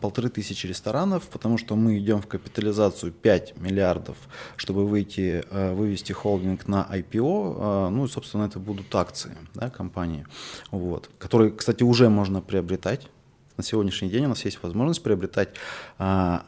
полторы 0.00 0.28
тысячи 0.28 0.66
ресторанов, 0.66 1.28
потому 1.28 1.56
что 1.56 1.76
мы 1.76 1.98
идем 1.98 2.20
в 2.20 2.26
капитализацию 2.26 3.12
5 3.12 3.58
миллиардов, 3.58 4.16
чтобы 4.56 4.86
выйти, 4.86 5.44
вывести 5.50 6.12
холдинг 6.12 6.66
на 6.66 6.86
IPO. 6.90 7.88
Ну 7.90 8.04
и, 8.04 8.08
собственно, 8.08 8.44
это 8.44 8.58
будут 8.58 8.94
акции 8.94 9.36
да, 9.54 9.70
компании, 9.70 10.26
вот, 10.70 11.10
которые, 11.18 11.52
кстати, 11.52 11.84
уже 11.84 12.08
можно 12.08 12.40
приобретать. 12.48 13.06
На 13.56 13.62
сегодняшний 13.62 14.08
день 14.08 14.24
у 14.24 14.28
нас 14.28 14.44
есть 14.44 14.62
возможность 14.62 15.02
приобретать 15.02 15.50
а, 15.98 16.44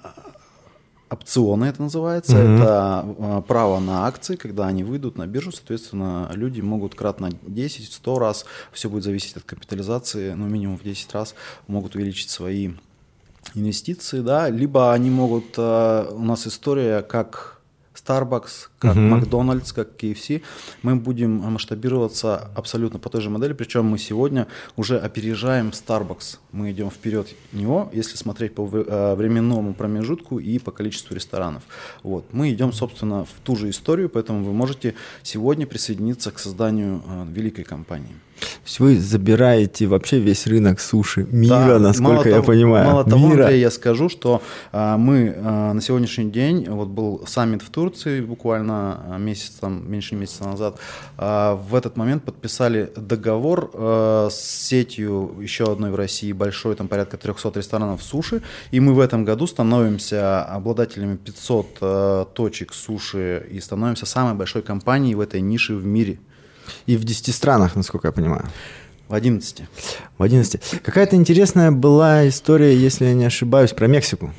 опционы, 1.11 1.67
это 1.67 1.83
называется. 1.83 2.37
Mm-hmm. 2.37 2.57
Это 2.57 3.01
а, 3.19 3.41
право 3.43 3.81
на 3.81 4.07
акции, 4.07 4.37
когда 4.37 4.67
они 4.67 4.85
выйдут 4.85 5.19
на 5.19 5.27
биржу, 5.27 5.53
соответственно, 5.53 6.31
люди 6.35 6.61
могут 6.61 6.95
кратно 6.95 7.27
10-100 7.27 8.19
раз, 8.19 8.47
все 8.73 8.89
будет 8.89 9.05
зависеть 9.05 9.37
от 9.37 9.43
капитализации, 9.43 10.33
ну, 10.33 10.47
минимум 10.47 10.79
в 10.79 10.83
10 10.83 11.13
раз 11.13 11.35
могут 11.67 11.97
увеличить 11.97 12.31
свои 12.31 12.71
инвестиции, 13.55 14.21
да, 14.21 14.49
либо 14.49 14.93
они 14.93 15.11
могут, 15.11 15.55
а, 15.57 16.09
у 16.13 16.23
нас 16.23 16.47
история, 16.47 17.03
как 17.03 17.61
Starbucks, 17.95 18.70
как 18.81 18.97
uh-huh. 18.97 19.09
Макдональдс, 19.09 19.73
как 19.73 20.03
KFC, 20.03 20.43
мы 20.83 20.97
будем 20.97 21.31
масштабироваться 21.31 22.51
абсолютно 22.55 22.99
по 22.99 23.11
той 23.11 23.21
же 23.21 23.29
модели, 23.29 23.53
причем 23.53 23.85
мы 23.85 23.99
сегодня 23.99 24.47
уже 24.77 24.99
опережаем 24.99 25.69
Starbucks. 25.69 26.39
Мы 26.53 26.73
идем 26.73 26.91
вперед 26.91 27.29
него, 27.53 27.91
если 27.93 28.17
смотреть 28.17 28.55
по 28.55 28.69
э, 28.73 29.15
временному 29.15 29.75
промежутку 29.75 30.39
и 30.39 30.59
по 30.59 30.71
количеству 30.71 31.15
ресторанов. 31.15 31.63
Вот. 32.03 32.25
Мы 32.33 32.51
идем, 32.53 32.73
собственно, 32.73 33.27
в 33.27 33.33
ту 33.45 33.55
же 33.55 33.69
историю, 33.69 34.09
поэтому 34.09 34.45
вы 34.45 34.53
можете 34.55 34.95
сегодня 35.23 35.67
присоединиться 35.67 36.31
к 36.31 36.39
созданию 36.39 37.03
э, 37.07 37.27
великой 37.31 37.65
компании. 37.65 38.17
То 38.41 38.47
есть 38.65 38.81
вы 38.81 38.99
забираете 38.99 39.87
вообще 39.87 40.19
весь 40.19 40.47
рынок 40.47 40.81
суши 40.81 41.27
мира, 41.31 41.75
да, 41.75 41.79
насколько 41.79 42.29
я 42.29 42.37
того, 42.37 42.47
понимаю. 42.47 42.87
Мало 42.87 43.05
того, 43.05 43.29
мира. 43.29 43.45
Андрей, 43.45 43.61
я 43.61 43.71
скажу, 43.71 44.09
что 44.09 44.43
а, 44.73 44.97
мы 44.97 45.35
а, 45.37 45.73
на 45.73 45.81
сегодняшний 45.81 46.31
день, 46.31 46.67
вот 46.69 46.89
был 46.89 47.25
саммит 47.27 47.63
в 47.63 47.71
Турции 47.71 48.21
буквально 48.21 48.70
а, 48.71 49.17
месяц, 49.19 49.51
там, 49.61 49.91
меньше 49.91 50.15
месяца 50.15 50.45
назад, 50.45 50.79
а, 51.17 51.55
в 51.57 51.75
этот 51.75 51.97
момент 51.97 52.25
подписали 52.25 52.93
договор 52.97 53.71
а, 53.75 54.29
с 54.31 54.41
сетью 54.41 55.37
еще 55.41 55.71
одной 55.71 55.91
в 55.91 55.95
России 55.95 56.33
большой, 56.33 56.75
там 56.77 56.89
порядка 56.89 57.17
300 57.17 57.53
ресторанов 57.57 58.03
суши, 58.03 58.43
и 58.71 58.81
мы 58.81 58.95
в 58.95 59.01
этом 59.01 59.25
году 59.25 59.47
становимся 59.47 60.45
обладателями 60.45 61.17
500 61.17 61.79
а, 61.81 62.25
точек 62.27 62.73
суши 62.73 63.47
и 63.51 63.61
становимся 63.61 64.07
самой 64.07 64.35
большой 64.35 64.63
компанией 64.63 65.15
в 65.15 65.21
этой 65.21 65.41
нише 65.41 65.75
в 65.75 65.85
мире. 65.85 66.19
И 66.87 66.97
в 66.97 67.05
10 67.05 67.35
странах, 67.35 67.77
насколько 67.77 68.09
я 68.09 68.13
понимаю. 68.13 68.47
В 69.09 69.15
11. 69.15 69.63
В 70.19 70.23
11. 70.23 70.83
Какая-то 70.83 71.17
интересная 71.17 71.73
была 71.73 72.29
история, 72.29 72.77
если 72.77 73.07
я 73.07 73.15
не 73.15 73.25
ошибаюсь, 73.25 73.73
про 73.73 73.89
Мексику. 73.89 74.33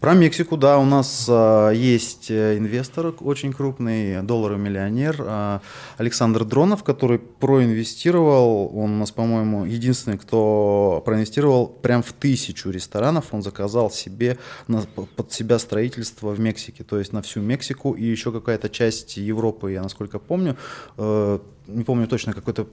Про 0.00 0.14
Мексику, 0.14 0.56
да, 0.56 0.78
у 0.78 0.84
нас 0.84 1.26
э, 1.28 1.72
есть 1.74 2.30
инвестор 2.30 3.12
очень 3.18 3.52
крупный, 3.52 4.22
долларовый 4.22 4.62
миллионер 4.62 5.16
э, 5.18 5.58
Александр 5.96 6.44
Дронов, 6.44 6.84
который 6.84 7.18
проинвестировал, 7.18 8.70
он 8.72 8.92
у 8.92 8.98
нас, 8.98 9.10
по-моему, 9.10 9.64
единственный, 9.64 10.16
кто 10.16 11.02
проинвестировал 11.04 11.66
прям 11.66 12.04
в 12.04 12.12
тысячу 12.12 12.70
ресторанов, 12.70 13.34
он 13.34 13.42
заказал 13.42 13.90
себе 13.90 14.38
на, 14.68 14.82
под 14.82 15.32
себя 15.32 15.58
строительство 15.58 16.30
в 16.30 16.38
Мексике, 16.38 16.84
то 16.84 16.96
есть 17.00 17.12
на 17.12 17.20
всю 17.20 17.40
Мексику. 17.40 17.94
И 17.94 18.04
еще 18.04 18.30
какая-то 18.30 18.68
часть 18.68 19.16
Европы, 19.16 19.72
я 19.72 19.82
насколько 19.82 20.20
помню, 20.20 20.56
э, 20.96 21.40
не 21.66 21.82
помню 21.82 22.06
точно, 22.06 22.34
какой-то 22.34 22.68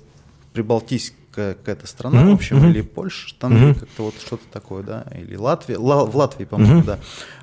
прибалтийская 0.55 1.53
какая-то 1.53 1.85
страна, 1.85 2.21
mm-hmm. 2.23 2.31
в 2.31 2.33
общем, 2.33 2.57
mm-hmm. 2.57 2.69
или 2.69 2.81
Польша, 2.81 3.35
там 3.37 3.53
mm-hmm. 3.53 3.79
как-то 3.79 4.03
вот 4.03 4.15
что-то 4.25 4.45
такое, 4.51 4.83
да, 4.83 5.05
или 5.13 5.35
Латвия, 5.35 5.77
Ла- 5.77 6.05
в 6.05 6.15
Латвии, 6.15 6.45
по-моему, 6.45 6.81
mm-hmm. 6.81 6.85
да. 6.85 6.99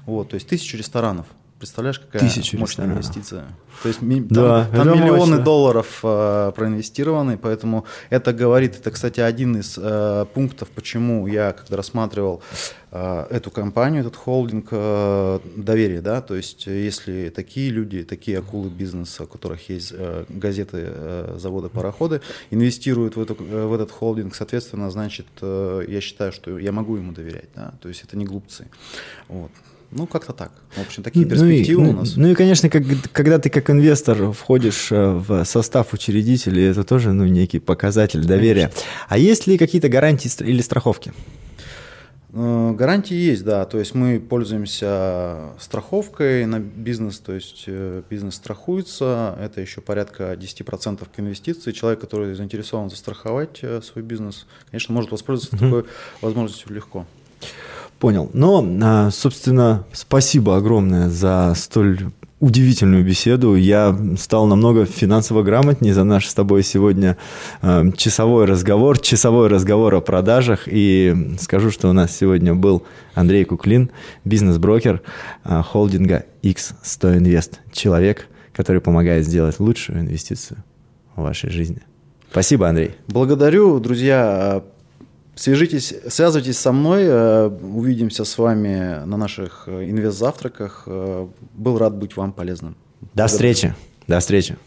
Вот, 0.07 0.31
то 0.31 0.35
есть 0.35 0.48
тысячу 0.48 0.77
ресторанов. 0.79 1.27
Представляешь, 1.59 2.01
какая 2.01 2.18
Тысячу 2.18 2.59
мощная 2.59 2.87
ресторанов. 2.87 3.05
инвестиция? 3.05 3.44
То 3.83 3.88
есть 3.88 4.01
там, 4.01 4.27
да, 4.27 4.66
там 4.72 4.88
миллионы 4.88 5.16
мощно. 5.16 5.38
долларов 5.38 6.01
э, 6.03 6.53
проинвестированы, 6.57 7.38
поэтому 7.38 7.85
это 8.11 8.33
говорит, 8.33 8.75
это, 8.77 8.90
кстати, 8.90 9.20
один 9.20 9.57
из 9.57 9.79
э, 9.81 10.27
пунктов, 10.35 10.70
почему 10.70 11.29
я, 11.29 11.53
когда 11.53 11.77
рассматривал 11.77 12.42
эту 12.92 13.50
компанию, 13.50 14.02
этот 14.02 14.16
холдинг, 14.16 14.68
э, 14.70 15.38
доверие, 15.57 16.02
да, 16.02 16.20
то 16.20 16.35
есть 16.35 16.66
если 16.66 17.31
такие 17.31 17.70
люди, 17.70 18.02
такие 18.02 18.38
акулы 18.38 18.68
бизнеса, 18.68 19.24
у 19.24 19.26
которых 19.26 19.70
есть 19.70 19.94
э, 19.96 20.26
газеты, 20.28 20.85
э, 20.85 21.37
заводы, 21.38 21.70
пароходы, 21.70 22.20
инвестируют 22.50 23.16
в, 23.16 23.22
эту, 23.22 23.35
э, 23.40 23.66
в 23.66 23.72
этот 23.72 23.90
холдинг, 23.90 24.35
соответственно, 24.35 24.90
значит, 24.90 25.26
э, 25.40 25.85
я 25.88 26.02
считаю, 26.02 26.33
что 26.33 26.59
я 26.59 26.70
могу 26.70 26.96
ему 26.96 27.12
доверять, 27.12 27.48
да, 27.55 27.72
то 27.81 27.88
есть 27.88 28.05
это 28.05 28.16
не 28.18 28.26
глупцы, 28.26 28.68
вот. 29.28 29.50
Ну, 29.94 30.07
как-то 30.07 30.33
так. 30.33 30.52
В 30.70 30.81
общем, 30.81 31.02
такие 31.02 31.26
перспективы 31.26 31.83
ну 31.83 31.88
и, 31.88 31.92
у 31.92 31.96
нас. 31.96 32.16
Ну, 32.16 32.22
ну 32.22 32.33
и, 32.33 32.35
конечно, 32.35 32.70
как, 32.70 32.83
когда 33.12 33.38
ты 33.38 33.50
как 33.50 33.68
инвестор 33.68 34.33
входишь 34.33 34.90
э, 34.90 35.11
в 35.11 35.44
состав 35.44 35.92
учредителей, 35.92 36.70
это 36.70 36.83
тоже 36.83 37.12
ну, 37.12 37.26
некий 37.26 37.59
показатель 37.59 38.24
доверия. 38.24 38.68
Конечно. 38.68 38.83
А 39.09 39.18
есть 39.18 39.46
ли 39.46 39.59
какие-то 39.59 39.90
гарантии 39.90 40.31
или 40.42 40.62
страховки? 40.62 41.12
Э, 42.35 42.73
гарантии 42.73 43.14
есть, 43.14 43.45
да. 43.45 43.64
То 43.66 43.79
есть 43.79 43.95
мы 43.95 44.18
пользуемся 44.18 45.51
страховкой 45.59 46.47
на 46.47 46.61
бизнес, 46.61 47.18
то 47.18 47.33
есть 47.33 47.64
э, 47.66 48.03
бизнес 48.09 48.37
страхуется. 48.37 49.37
Это 49.40 49.61
еще 49.61 49.81
порядка 49.81 50.33
10% 50.33 51.07
к 51.14 51.21
инвестиции. 51.21 51.73
Человек, 51.73 52.01
который 52.01 52.35
заинтересован 52.35 52.88
застраховать 52.88 53.59
э, 53.62 53.83
свой 53.83 54.03
бизнес, 54.03 54.47
конечно, 54.71 54.95
может 54.95 55.11
воспользоваться 55.11 55.57
угу. 55.57 55.64
такой 55.64 55.90
возможностью 56.23 56.73
легко. 56.75 57.07
Понял. 57.99 58.31
Но, 58.33 58.66
а, 58.83 59.11
собственно, 59.11 59.85
спасибо 59.92 60.57
огромное 60.57 61.09
за 61.09 61.53
столь 61.55 62.11
удивительную 62.42 63.05
беседу. 63.05 63.55
Я 63.55 63.96
стал 64.18 64.46
намного 64.46 64.85
финансово 64.85 65.44
грамотнее 65.44 65.94
за 65.94 66.02
наш 66.02 66.26
с 66.26 66.35
тобой 66.35 66.64
сегодня 66.64 67.16
э, 67.62 67.85
часовой 67.96 68.46
разговор, 68.46 68.98
часовой 68.98 69.46
разговор 69.46 69.94
о 69.94 70.00
продажах. 70.00 70.62
И 70.66 71.37
скажу, 71.40 71.70
что 71.70 71.88
у 71.88 71.92
нас 71.92 72.14
сегодня 72.14 72.52
был 72.52 72.83
Андрей 73.14 73.44
Куклин, 73.44 73.92
бизнес-брокер 74.24 75.02
э, 75.44 75.62
холдинга 75.62 76.24
X100 76.42 77.18
Invest. 77.18 77.59
Человек, 77.72 78.26
который 78.52 78.81
помогает 78.81 79.24
сделать 79.24 79.61
лучшую 79.61 80.00
инвестицию 80.00 80.64
в 81.14 81.22
вашей 81.22 81.48
жизни. 81.48 81.83
Спасибо, 82.28 82.68
Андрей. 82.68 82.96
Благодарю, 83.07 83.78
друзья. 83.78 84.64
Свяжитесь, 85.35 85.95
связывайтесь 86.09 86.59
со 86.59 86.73
мной, 86.73 87.05
э, 87.05 87.47
увидимся 87.47 88.25
с 88.25 88.37
вами 88.37 89.03
на 89.05 89.16
наших 89.16 89.64
э, 89.66 89.90
инвест-завтраках. 89.90 90.85
Э, 90.87 91.27
был 91.55 91.79
рад 91.79 91.97
быть 91.97 92.16
вам 92.16 92.33
полезным. 92.33 92.77
До 93.14 93.27
встречи. 93.27 93.75
До 94.07 94.21
встречи. 94.21 94.59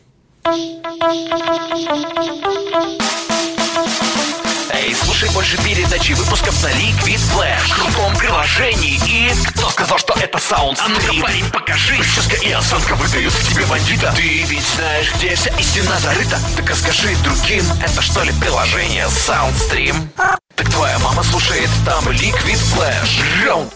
Эй, 4.73 4.93
слушай 4.95 5.32
больше 5.34 5.58
передачи 5.63 6.13
выпусков 6.13 6.62
на 6.63 6.67
Liquid 6.67 7.19
Flash 7.34 7.67
В 7.67 7.75
крутом 7.75 8.15
приложении 8.17 8.95
и... 9.08 9.32
Кто 9.49 9.69
сказал, 9.69 9.97
что 9.99 10.13
это 10.19 10.38
саунд 10.39 10.80
А 10.84 10.89
ну-ка, 10.89 11.21
парень, 11.21 11.45
покажи 11.51 11.95
Прическа 11.97 12.36
и 12.45 12.51
осанка 12.51 12.95
выдают 12.95 13.34
в 13.34 13.49
тебе 13.49 13.65
бандита 13.65 14.13
Ты 14.15 14.43
ведь 14.43 14.65
знаешь, 14.75 15.13
где 15.15 15.36
вся 15.36 15.51
истина 15.60 15.97
зарыта 15.99 16.38
Так 16.58 16.69
расскажи 16.69 17.15
другим, 17.23 17.63
это 17.84 18.01
что 18.01 18.23
ли 18.23 18.32
приложение 18.39 19.06
Soundstream? 19.06 19.95
Так 20.55 20.69
твоя 20.69 20.97
мама 20.99 21.23
слушает 21.23 21.69
там 21.85 22.07
Liquid 22.07 22.59
Flash. 22.73 23.21
Раунд 23.45 23.73